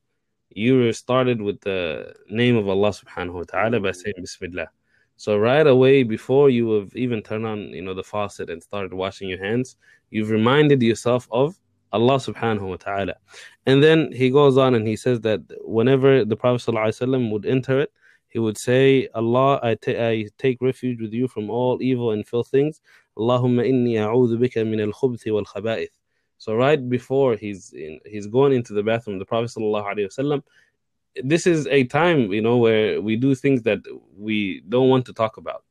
[0.50, 4.70] you started with the name of Allah subhanahu wa taala by saying Bismillah.
[5.20, 8.94] So right away before you have even turned on you know the faucet and started
[8.94, 9.76] washing your hands,
[10.12, 11.60] you've reminded yourself of
[11.92, 13.16] Allah subhanahu wa ta'ala.
[13.66, 17.82] And then he goes on and he says that whenever the Prophet wasallam would enter
[17.82, 17.92] it,
[18.30, 22.48] he would say, Allah, I I take refuge with you from all evil and filth
[22.48, 22.80] things.
[23.18, 25.96] Allahumma inni a'udhu bika min al-khubthi wal khaba'ith.
[26.38, 30.44] So right before he's in, he's going into the bathroom, the Prophet wasallam,
[31.24, 33.80] this is a time, you know, where we do things that
[34.18, 35.64] we don't want to talk about,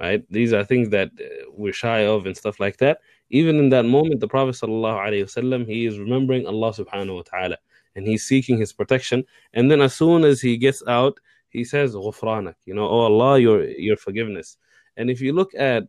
[0.00, 0.24] right?
[0.30, 2.98] These are things that uh, we're shy of and stuff like that.
[3.30, 7.22] Even in that moment, the Prophet sallallahu alaihi wasallam, he is remembering Allah subhanahu wa
[7.22, 7.56] ta'ala
[7.94, 9.24] and he's seeking his protection.
[9.52, 11.18] And then as soon as he gets out,
[11.50, 14.56] he says ghufranak you know oh allah your your forgiveness
[14.96, 15.82] and if you look at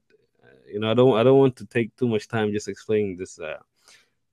[0.43, 3.15] uh, you know i don't i don't want to take too much time just explaining
[3.17, 3.57] this uh,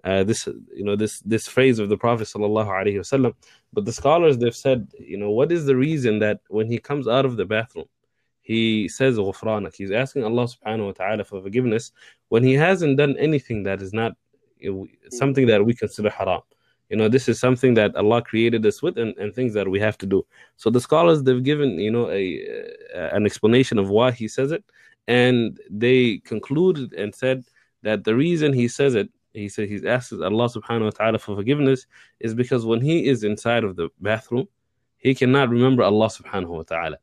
[0.06, 0.40] uh this
[0.78, 3.32] you know this this phrase of the prophet sallallahu alaihi wasallam
[3.74, 7.06] but the scholars they've said you know what is the reason that when he comes
[7.08, 7.88] out of the bathroom
[8.46, 9.74] he says ghufranak?
[9.74, 11.90] He's asking allah subhanahu wa ta'ala for forgiveness
[12.28, 14.12] when he hasn't done anything that is not
[15.10, 16.42] something that we consider haram.
[16.88, 19.80] You know this is something that allah created us with and, and things that we
[19.80, 20.24] have to do.
[20.56, 22.24] So the scholars they've given you know a
[22.94, 24.64] uh, an explanation of why he says it.
[25.08, 27.44] And they concluded and said
[27.82, 31.36] that the reason he says it he said he's asked allah subhanahu wa ta'ala for
[31.36, 31.86] forgiveness
[32.20, 34.46] is because when he is inside of the bathroom
[34.98, 36.96] he cannot remember allah subhanahu wa ta'ala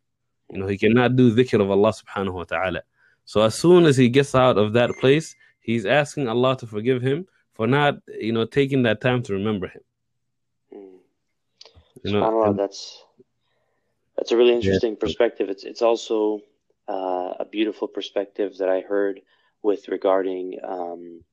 [0.52, 2.82] you know he cannot do dhikr of allah subhanahu wa ta'ala
[3.26, 7.02] so as soon as he gets out of that place he's asking allah to forgive
[7.02, 9.82] him for not you know taking that time to remember him
[10.74, 10.98] Mm.
[12.04, 13.04] you know SubhanAllah, and- that's
[14.18, 15.50] that's a really interesting perspective.
[15.50, 16.42] It's it's also
[16.88, 19.22] uh, a beautiful perspective that I heard
[19.64, 21.24] with regarding, um,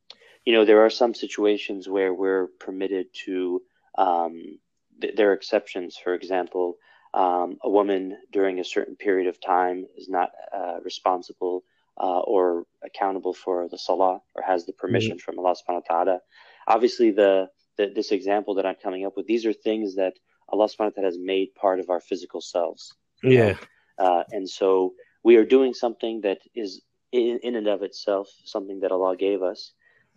[0.45, 3.63] you know, there are some situations where we're permitted to.
[3.99, 4.59] Um,
[5.01, 5.97] th- there are exceptions.
[6.03, 6.77] For example,
[7.15, 11.65] um, a woman during a certain period of time is not uh, responsible
[12.01, 16.19] uh, or accountable for the salah or has the permission from Allah Subhanahu wa Taala.
[16.67, 20.15] Obviously, the, the this example that I'm coming up with, these are things that
[20.49, 22.95] Allah subhanahu wa ta'ala has made part of our physical selves.
[23.23, 23.55] yeah
[23.99, 26.81] Uh, and so we are doing something that is
[27.13, 29.73] in, in and of itself something that Allah gave us.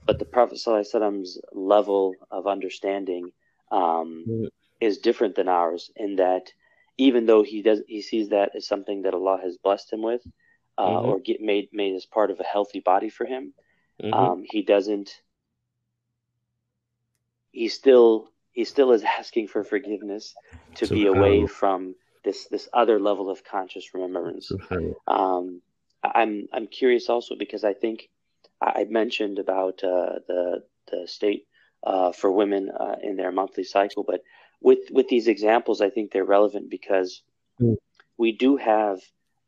[0.06, 3.32] But the Prophet ﷺ's level of understanding
[3.72, 4.26] um,
[4.82, 6.51] is different than ours in that
[6.97, 10.22] even though he does he sees that as something that Allah has blessed him with
[10.78, 11.06] uh, Mhm.
[11.06, 13.54] or get made made as part of a healthy body for him,
[14.01, 14.14] Mhm.
[14.14, 15.10] um, he doesn't
[17.51, 20.36] he still he still is asking for forgiveness
[20.76, 24.51] to be away from this this other level of conscious remembrance
[25.08, 25.62] um,
[26.04, 28.10] I'm I'm curious also because I think
[28.64, 31.45] I mentioned about uh, the the state
[31.84, 34.22] uh, for women uh, in their monthly cycle, but
[34.61, 37.24] with with these examples, I think they're relevant because
[37.61, 37.76] Mm.
[38.18, 38.99] we do have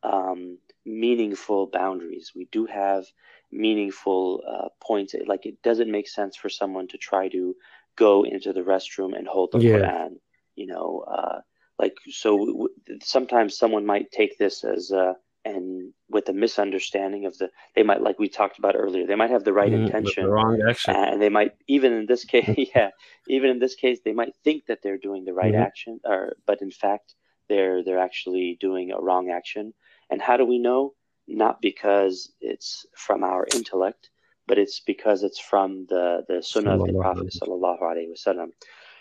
[0.03, 2.31] um, meaningful boundaries.
[2.35, 3.05] We do have
[3.51, 5.15] meaningful uh, points.
[5.25, 7.55] Like it doesn't make sense for someone to try to
[7.95, 9.71] go into the restroom and hold the Yeah.
[9.71, 10.17] Quran.
[10.55, 11.39] You know, uh,
[11.79, 12.37] like so.
[12.37, 12.69] W-
[13.01, 15.13] sometimes someone might take this as uh,
[15.45, 19.29] and with a misunderstanding of the they might like we talked about earlier they might
[19.29, 20.23] have the right but intention.
[20.23, 20.95] The wrong action.
[20.95, 22.89] and they might even in this case yeah
[23.29, 25.61] even in this case they might think that they're doing the right Mhm.
[25.67, 27.13] action or but in fact
[27.49, 29.73] they're they're actually doing a wrong action.
[30.09, 30.93] And how do we know?
[31.27, 34.09] Not because it's from our intellect
[34.47, 38.49] but it's because it's from the the sunnah of the prophet sallallahu alaihi wasallam.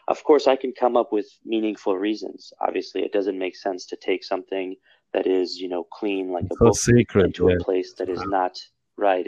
[0.08, 2.52] Of course i can come up with meaningful reasons.
[2.66, 4.76] Obviously it doesn't make sense to take something
[5.14, 7.26] that is you know clean like a so book secret.
[7.26, 7.56] into Yeah.
[7.56, 8.58] a place that is not
[8.98, 9.26] right.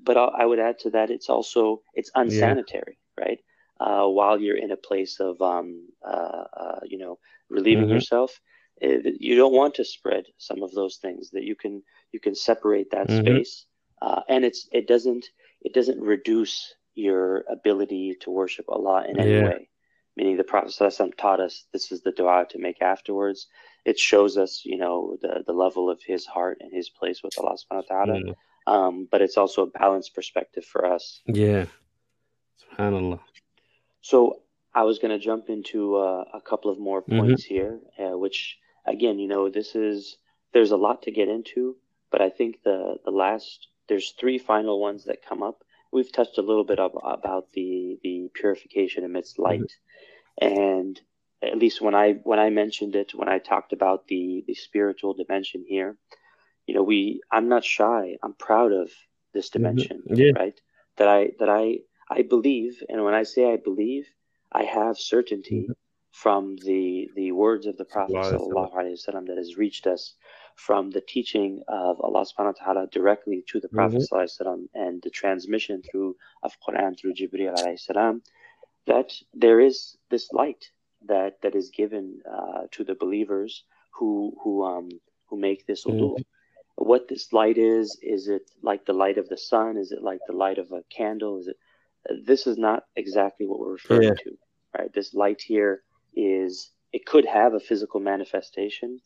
[0.00, 3.40] But I I would add to that, it's also it's unsanitary, right?
[3.80, 7.18] Uh, while you're in a place of um, uh, uh, you know
[7.50, 7.94] relieving Mhm.
[7.94, 8.40] yourself,
[8.82, 11.30] eh, you don't want to spread some of those things.
[11.30, 13.20] That you can you can separate that Mhm.
[13.20, 13.66] space
[14.02, 15.26] uh, and it's it doesn't
[15.62, 19.44] it doesn't reduce your ability to worship Allah in any Yeah.
[19.44, 19.68] way.
[20.18, 20.74] Meaning the Prophet
[21.16, 23.46] taught us this is the dua to make afterwards.
[23.84, 27.38] It shows us, you know, the, the level of his heart and his place with
[27.38, 28.20] Allah subhanahu wa ta'ala.
[28.66, 31.20] Um, but it's also a balanced perspective for us.
[31.26, 31.66] yeah.
[32.64, 33.20] Subhanallah.
[34.00, 34.42] So
[34.74, 37.18] I was going to jump into uh, a couple of more Mhm.
[37.18, 38.58] points here, uh, which
[38.94, 40.18] again, you know, this is
[40.52, 41.76] there's a lot to get into,
[42.10, 45.58] but I think the the last there's three final ones that come up.
[45.96, 49.70] We've touched a little bit of, about the the purification amidst light,
[50.40, 51.00] and
[51.42, 55.14] at least when I when I mentioned it when I talked about the the spiritual
[55.14, 55.96] dimension here,
[56.66, 58.16] you know, we I'm not shy.
[58.22, 58.90] I'm proud of
[59.34, 60.32] this dimension, Yeah.
[60.36, 60.60] right?
[60.96, 61.80] That I that I
[62.10, 64.06] I believe, and when I say I believe,
[64.52, 65.68] I have certainty
[66.10, 70.14] from the the words of the Prophet Sallallahu alaihi wasallam that has reached us
[70.56, 74.62] from the teaching of Allah subhanahu wa ta'ala directly to the Prophet sallallahu alaihi wasallam
[74.74, 78.22] and the transmission through of Quran through Jibreel alayhi salam
[78.88, 80.64] that there is this light
[81.06, 83.64] that that is given uh, to the believers
[83.96, 84.88] who who um
[85.28, 86.16] who make this wudu.
[86.76, 89.76] What this light is, is it like the light of the sun?
[89.76, 91.38] Is it like the light of a candle?
[91.40, 91.56] Is it
[92.30, 94.22] this is not exactly what we're referring Yeah.
[94.24, 94.38] to,
[94.76, 94.92] right?
[94.92, 95.82] This light here
[96.14, 99.00] is it could have a physical manifestation,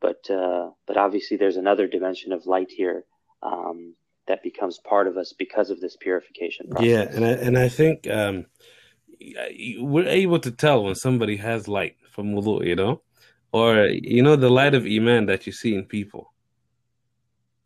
[0.00, 3.04] but uh, but obviously there's another dimension of light here
[3.42, 3.94] um,
[4.28, 6.86] that becomes part of us because of this purification process.
[6.86, 8.46] Yeah, and I and I think um,
[9.78, 13.02] we're able to tell when somebody has light from wudu, you know,
[13.52, 16.32] or you know the light of iman that you see in people.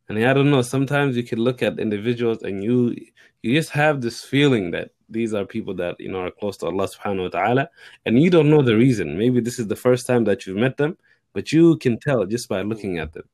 [0.09, 0.63] And I don't know.
[0.63, 2.97] Sometimes you can look at individuals and you
[3.43, 6.67] you just have this feeling that these are people that you know are close to
[6.67, 7.69] Allah Subhanahu wa Taala,
[8.07, 9.19] and you don't know the reason.
[9.19, 10.97] Maybe this is the first time that you've met them,
[11.33, 13.25] but you can tell just by looking at them.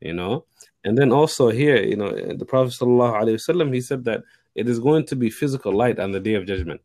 [0.00, 0.44] You know,
[0.84, 4.22] and then also here, you know, the Prophet sallallahu alaihi wasallam he said that
[4.54, 6.80] it is going to be physical light on the day of judgment,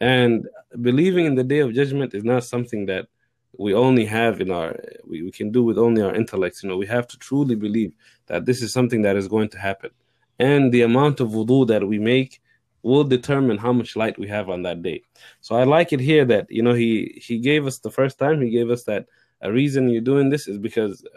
[0.00, 0.46] and
[0.80, 3.08] believing in the day of judgment is not something that
[3.56, 6.62] we only have in our we, we can do with only our intellects.
[6.62, 7.92] You know, we have to truly believe
[8.26, 9.90] that this is something that is going to happen,
[10.38, 12.40] and the amount of wudu that we make
[12.82, 15.02] will determine how much light we have on that day.
[15.40, 18.40] So I like it here that you know he he gave us the first time
[18.40, 19.06] he gave us that
[19.40, 21.08] a reason you're doing this is because uh,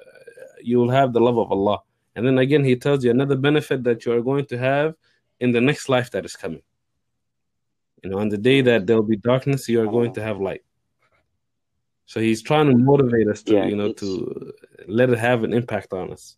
[0.61, 1.79] you will have the love of Allah.
[2.15, 4.95] And then again, he tells you another benefit that you are going to have
[5.39, 6.61] in the next life that is coming.
[8.03, 10.39] You know, on the day that there will be darkness, you are going to have
[10.39, 10.63] light.
[12.05, 14.53] So he's trying to motivate us to, Yeah, you know, it's- to
[14.87, 16.37] let it have an impact on us.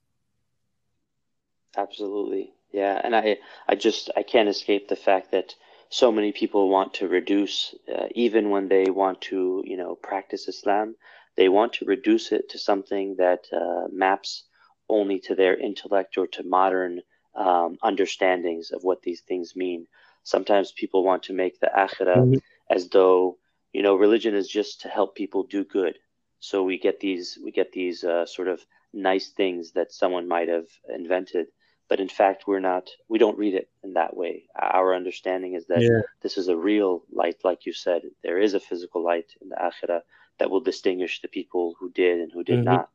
[1.75, 2.53] Absolutely.
[2.71, 3.37] Yeah, and I
[3.67, 5.55] I just I can't escape the fact that
[5.89, 10.47] so many people want to reduce uh, even when they want to, you know, practice
[10.47, 10.95] Islam,
[11.35, 14.43] they want to reduce it to something that uh, maps
[14.89, 17.01] only to their intellect or to modern
[17.35, 19.87] um, understandings of what these things mean.
[20.23, 22.41] Sometimes people want to make the akhirah Mhm.
[22.69, 23.37] as though,
[23.73, 25.97] you know, religion is just to help people do good.
[26.39, 30.49] So we get these we get these uh, sort of nice things that someone might
[30.49, 31.47] have invented
[31.89, 35.67] but in fact we're not we don't read it in that way our understanding is
[35.67, 36.01] that Yeah.
[36.21, 39.55] this is a real light like you said there is a physical light in the
[39.55, 40.01] akhirah
[40.39, 42.63] that will distinguish the people who did and who did Mhm.
[42.63, 42.89] not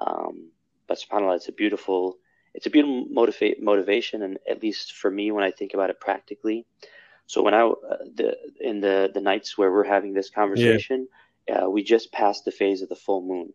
[0.00, 0.50] um,
[0.88, 2.18] but subhanallah it's a beautiful
[2.54, 6.00] it's a beautiful motivate motivation and at least for me when i think about it
[6.00, 6.66] practically
[7.26, 11.06] so when i uh, the in the the nights where we're having this conversation
[11.52, 13.52] uh, we just passed the phase of the full moon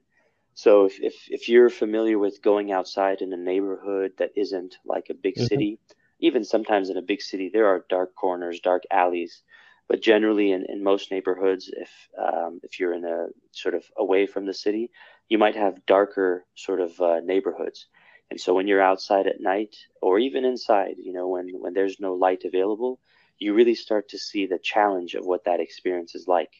[0.54, 5.08] so if, if, if you're familiar with going outside in a neighborhood that isn't like
[5.10, 5.40] a big Mhm.
[5.40, 5.80] city,
[6.20, 9.44] even sometimes in a big city, there are dark corners, dark alleys.
[9.88, 14.26] But generally, in, in most neighborhoods, if um, if you're in a sort of away
[14.26, 14.92] from the city,
[15.30, 17.88] you might have darker sort of uh, neighborhoods.
[18.30, 22.00] And so when you're outside at night, or even inside, you know, when when there's
[22.00, 23.00] no light available,
[23.40, 26.52] you really start to see the challenge of what that experience is like.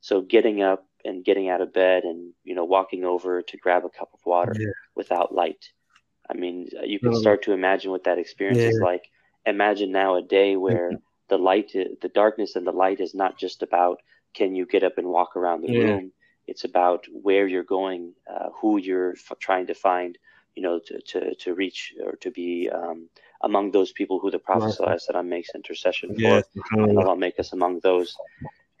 [0.00, 3.84] So getting up and getting out of bed and you know walking over to grab
[3.84, 4.72] a cup of water Yeah.
[4.94, 5.72] without light.
[6.28, 9.10] I mean, you can start to imagine what that experience is like.
[9.46, 10.98] Imagine now a day where
[11.28, 14.00] the light, the darkness and the light is not just about
[14.34, 15.70] can you get up and walk around the Yeah.
[15.70, 16.12] room.
[16.46, 20.18] It's about where you're going, uh, who you're f- trying to find,
[20.54, 23.08] you know, to, to, to reach or to be um,
[23.42, 24.76] among those people who the Prophet.
[24.78, 26.98] ﷺ makes intercession for Yes, and.
[26.98, 28.16] Allah make us among those.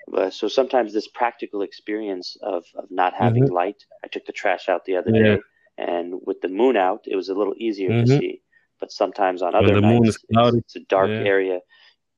[0.08, 3.84] But so sometimes this practical experience of, of not having light.
[4.04, 5.24] I took the trash out the other Mm-hmm.
[5.24, 5.36] Yeah.
[5.36, 5.40] day,
[5.78, 8.00] and with the moon out, it was a little easier Mhm.
[8.00, 8.42] to see.
[8.80, 11.26] But sometimes on When other the moon nights, is it's, it's a dark Yeah.
[11.26, 11.60] area.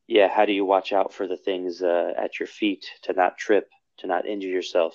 [0.07, 3.37] Yeah, how do you watch out for the things uh, at your feet to not
[3.37, 4.95] trip, to not injure yourself?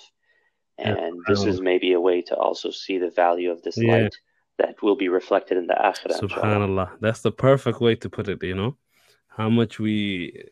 [0.78, 3.92] Yeah, And this is maybe a way to also see the value of this Yeah.
[3.92, 4.14] light
[4.58, 6.20] that will be reflected in the akhirah.
[6.20, 6.90] Subhanallah.
[7.00, 8.76] That's the perfect way to put it, you know?
[9.28, 10.44] How much we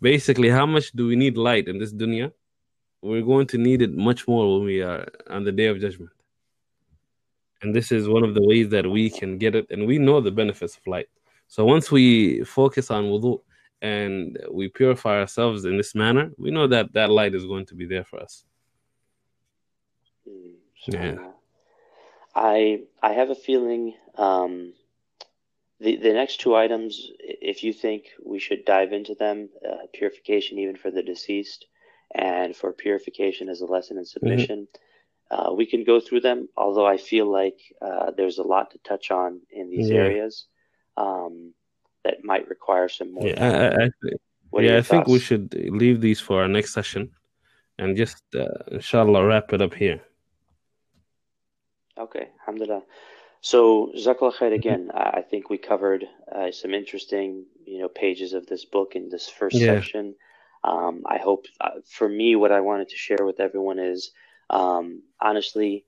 [0.00, 2.32] basically how much do we need light in this dunya?
[3.02, 6.10] We're going to need it much more when we are on the day of judgment.
[7.62, 10.20] And this is one of the ways that we can get it, and we know
[10.20, 11.08] the benefits of light.
[11.48, 13.40] So once we focus on wudu
[13.82, 17.74] and we purify ourselves in this manner, we know that that light is going to
[17.74, 18.44] be there for us.
[20.28, 20.54] Mm,
[20.88, 21.35] Yeah.
[22.36, 24.74] I I have a feeling um,
[25.80, 30.58] the the next two items, if you think we should dive into them, uh, purification
[30.58, 31.64] even for the deceased,
[32.14, 34.68] and for purification as a lesson in submission,
[35.30, 36.48] uh, we can go through them.
[36.56, 39.96] Although I feel like uh, there's a lot to touch on in these Yeah.
[39.96, 40.46] areas
[40.96, 41.54] um,
[42.04, 43.80] that might require some more Yeah, time.
[43.80, 43.90] I, I,
[44.60, 47.10] yeah, I think we should leave these for our next session
[47.78, 50.00] and just, uh, inshallah, wrap it up here.
[51.98, 52.82] Okay, alhamdulillah.
[53.40, 54.90] So, Jazakallah khair again.
[54.94, 59.08] I I think we covered uh, some interesting, you know, pages of this book in
[59.08, 59.74] this first Yeah.
[59.74, 60.14] section.
[60.64, 64.10] Um, I hope, uh, for me, what I wanted to share with everyone is,
[64.50, 65.86] um, honestly,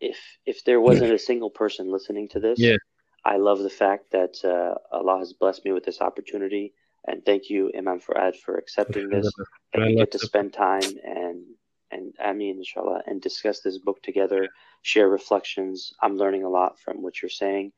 [0.00, 2.76] if if there wasn't a single person listening to this, Yeah.
[3.24, 6.74] I love the fact that uh, Allah has blessed me with this opportunity,
[7.06, 9.34] and thank you, Imam Fuad, for accepting this.
[9.72, 11.44] That we Allah get to spend time and
[11.90, 14.48] and Ameen, inshallah, and discuss this book together,
[14.82, 15.92] share reflections.
[16.02, 17.72] I'm learning a lot from what you're saying.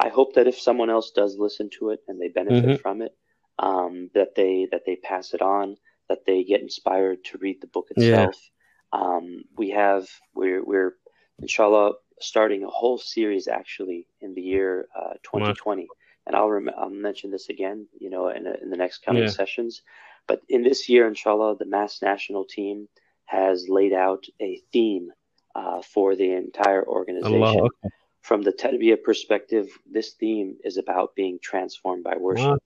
[0.00, 2.80] I hope that if someone else does listen to it and they benefit Mhm.
[2.82, 3.16] from it,
[3.58, 5.76] um, that they that they pass it on,
[6.08, 8.26] that they get inspired to read the book Yeah.
[8.26, 8.36] itself.
[8.92, 10.94] Um, we have we're we're
[11.42, 15.88] inshallah starting a whole series actually in the year uh, 2020,
[16.26, 19.28] and I'll rem- I'll mention this again, you know, in, in the next coming Yeah.
[19.28, 19.82] sessions.
[20.26, 22.88] But in this year, inshallah, the MAS National Team
[23.28, 25.12] has laid out a theme
[25.54, 27.42] uh, for the entire organization.
[27.42, 27.90] Allah Akbar.
[28.22, 32.62] From the Tarbiyah perspective, this theme is about being transformed by worship.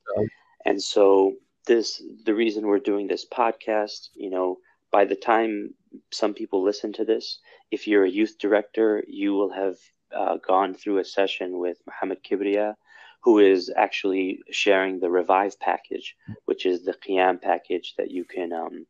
[0.64, 1.34] And so
[1.66, 4.58] this the reason we're doing this podcast, you know,
[4.90, 5.74] by the time
[6.10, 7.38] some people listen to this,
[7.70, 9.76] if you're a youth director, you will have
[10.16, 12.74] uh, gone through a session with Muhammad Kibriya,
[13.22, 18.52] who is actually sharing the Revive package, which is the Qiyam package that you can
[18.52, 18.86] um,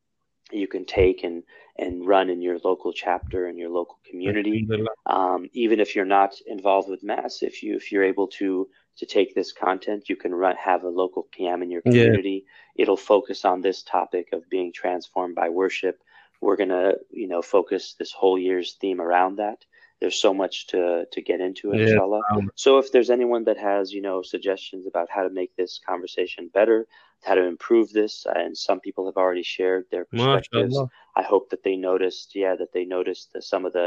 [0.52, 1.42] you can take and
[1.78, 4.68] and run in your local chapter in your local community.
[5.06, 9.06] Um, even if you're not involved with MAS if you if you're able to to
[9.06, 11.92] take this content you can run have a local qiyam in your Yeah.
[11.92, 12.44] community.
[12.76, 16.02] It'll focus on this topic of being transformed by worship.
[16.40, 19.64] We're gonna you know focus this whole year's theme around that
[20.02, 20.80] there's so much to
[21.14, 21.80] to get into Yeah.
[21.82, 25.52] inshallah Um, so if there's anyone that has you know suggestions about how to make
[25.60, 26.78] this conversation better
[27.26, 30.88] how to improve this and some people have already shared their perspectives MashaAllah.
[31.14, 33.86] I hope that they noticed, yeah, that they noticed the, some of the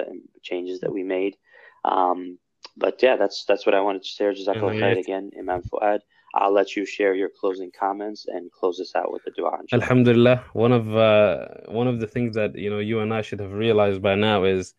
[0.49, 1.33] changes that we made.
[1.83, 2.37] Um,
[2.77, 4.33] but yeah, that's that's what I wanted to share.
[4.33, 6.01] Jazakallah khair again, Imam Fuad.
[6.33, 9.59] I'll let you share your closing comments and close this out with the dua.
[9.61, 9.83] inshallah.
[9.83, 10.37] Alhamdulillah.
[10.53, 11.47] One of uh,
[11.79, 14.43] one of the things that you know you and I should have realized by now
[14.43, 14.73] is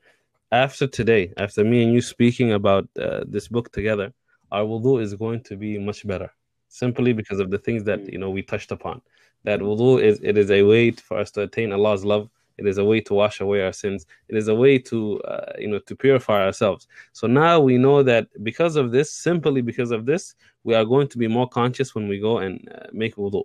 [0.52, 4.12] after today, after me and you speaking about uh, this book together,
[4.52, 6.32] our wudu is going to be much better.
[6.68, 8.12] Simply because of the things that Mm.
[8.12, 9.02] you know we touched upon.
[9.44, 12.28] That wudu is it is a way for us to attain Allah's love.
[12.58, 14.06] It is a way to wash away our sins.
[14.28, 16.86] It is a way to uh, you know to purify ourselves.
[17.12, 20.34] So now we know that because of this, simply because of this,
[20.64, 23.42] we are going to be more conscious when we go and uh, make wudu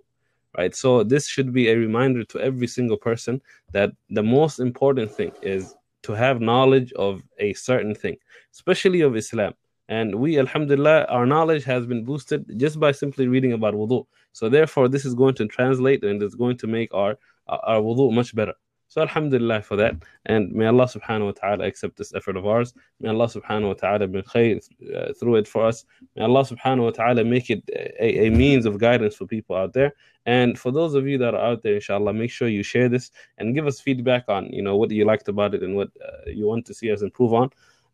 [0.58, 0.74] right?
[0.74, 3.40] So this should be a reminder to every single person
[3.72, 8.16] that the most important thing is to have knowledge of a certain thing,
[8.52, 9.54] especially of Islam.
[9.88, 14.06] And we, Alhamdulillah, our knowledge has been boosted just by simply reading about wudu.
[14.32, 18.12] So therefore, this is going to translate and it's going to make our our wudu
[18.12, 18.54] much better.
[18.92, 19.94] So Alhamdulillah for that.
[20.26, 22.74] And may Allah subhanahu wa ta'ala accept this effort of ours.
[23.00, 24.60] May Allah subhanahu wa ta'ala bring khair
[24.94, 25.86] uh, through it for us.
[26.14, 29.72] May Allah subhanahu wa ta'ala make it a, a means of guidance for people out
[29.72, 29.94] there.
[30.26, 33.10] And for those of you that are out there, inshallah, make sure you share this
[33.38, 36.28] and give us feedback on, you know, what you liked about it and what uh,
[36.28, 37.48] you want to see us improve on.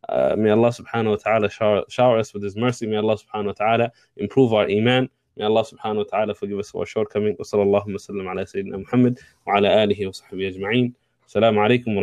[0.09, 2.89] Uh, may Allah subhanahu wa ta'ala shower, shower us with His mercy.
[2.89, 5.09] May Allah subhanahu wa ta'ala improve our iman.
[5.39, 7.37] May Allah subhanahu wa ta'ala forgive us for our shortcoming.
[7.39, 10.95] Wa sallallahu wa sallam ala Sayyidina Muhammad wa ala alihi wa sahbihi ajma'in.
[11.29, 11.95] Assalamu alaikum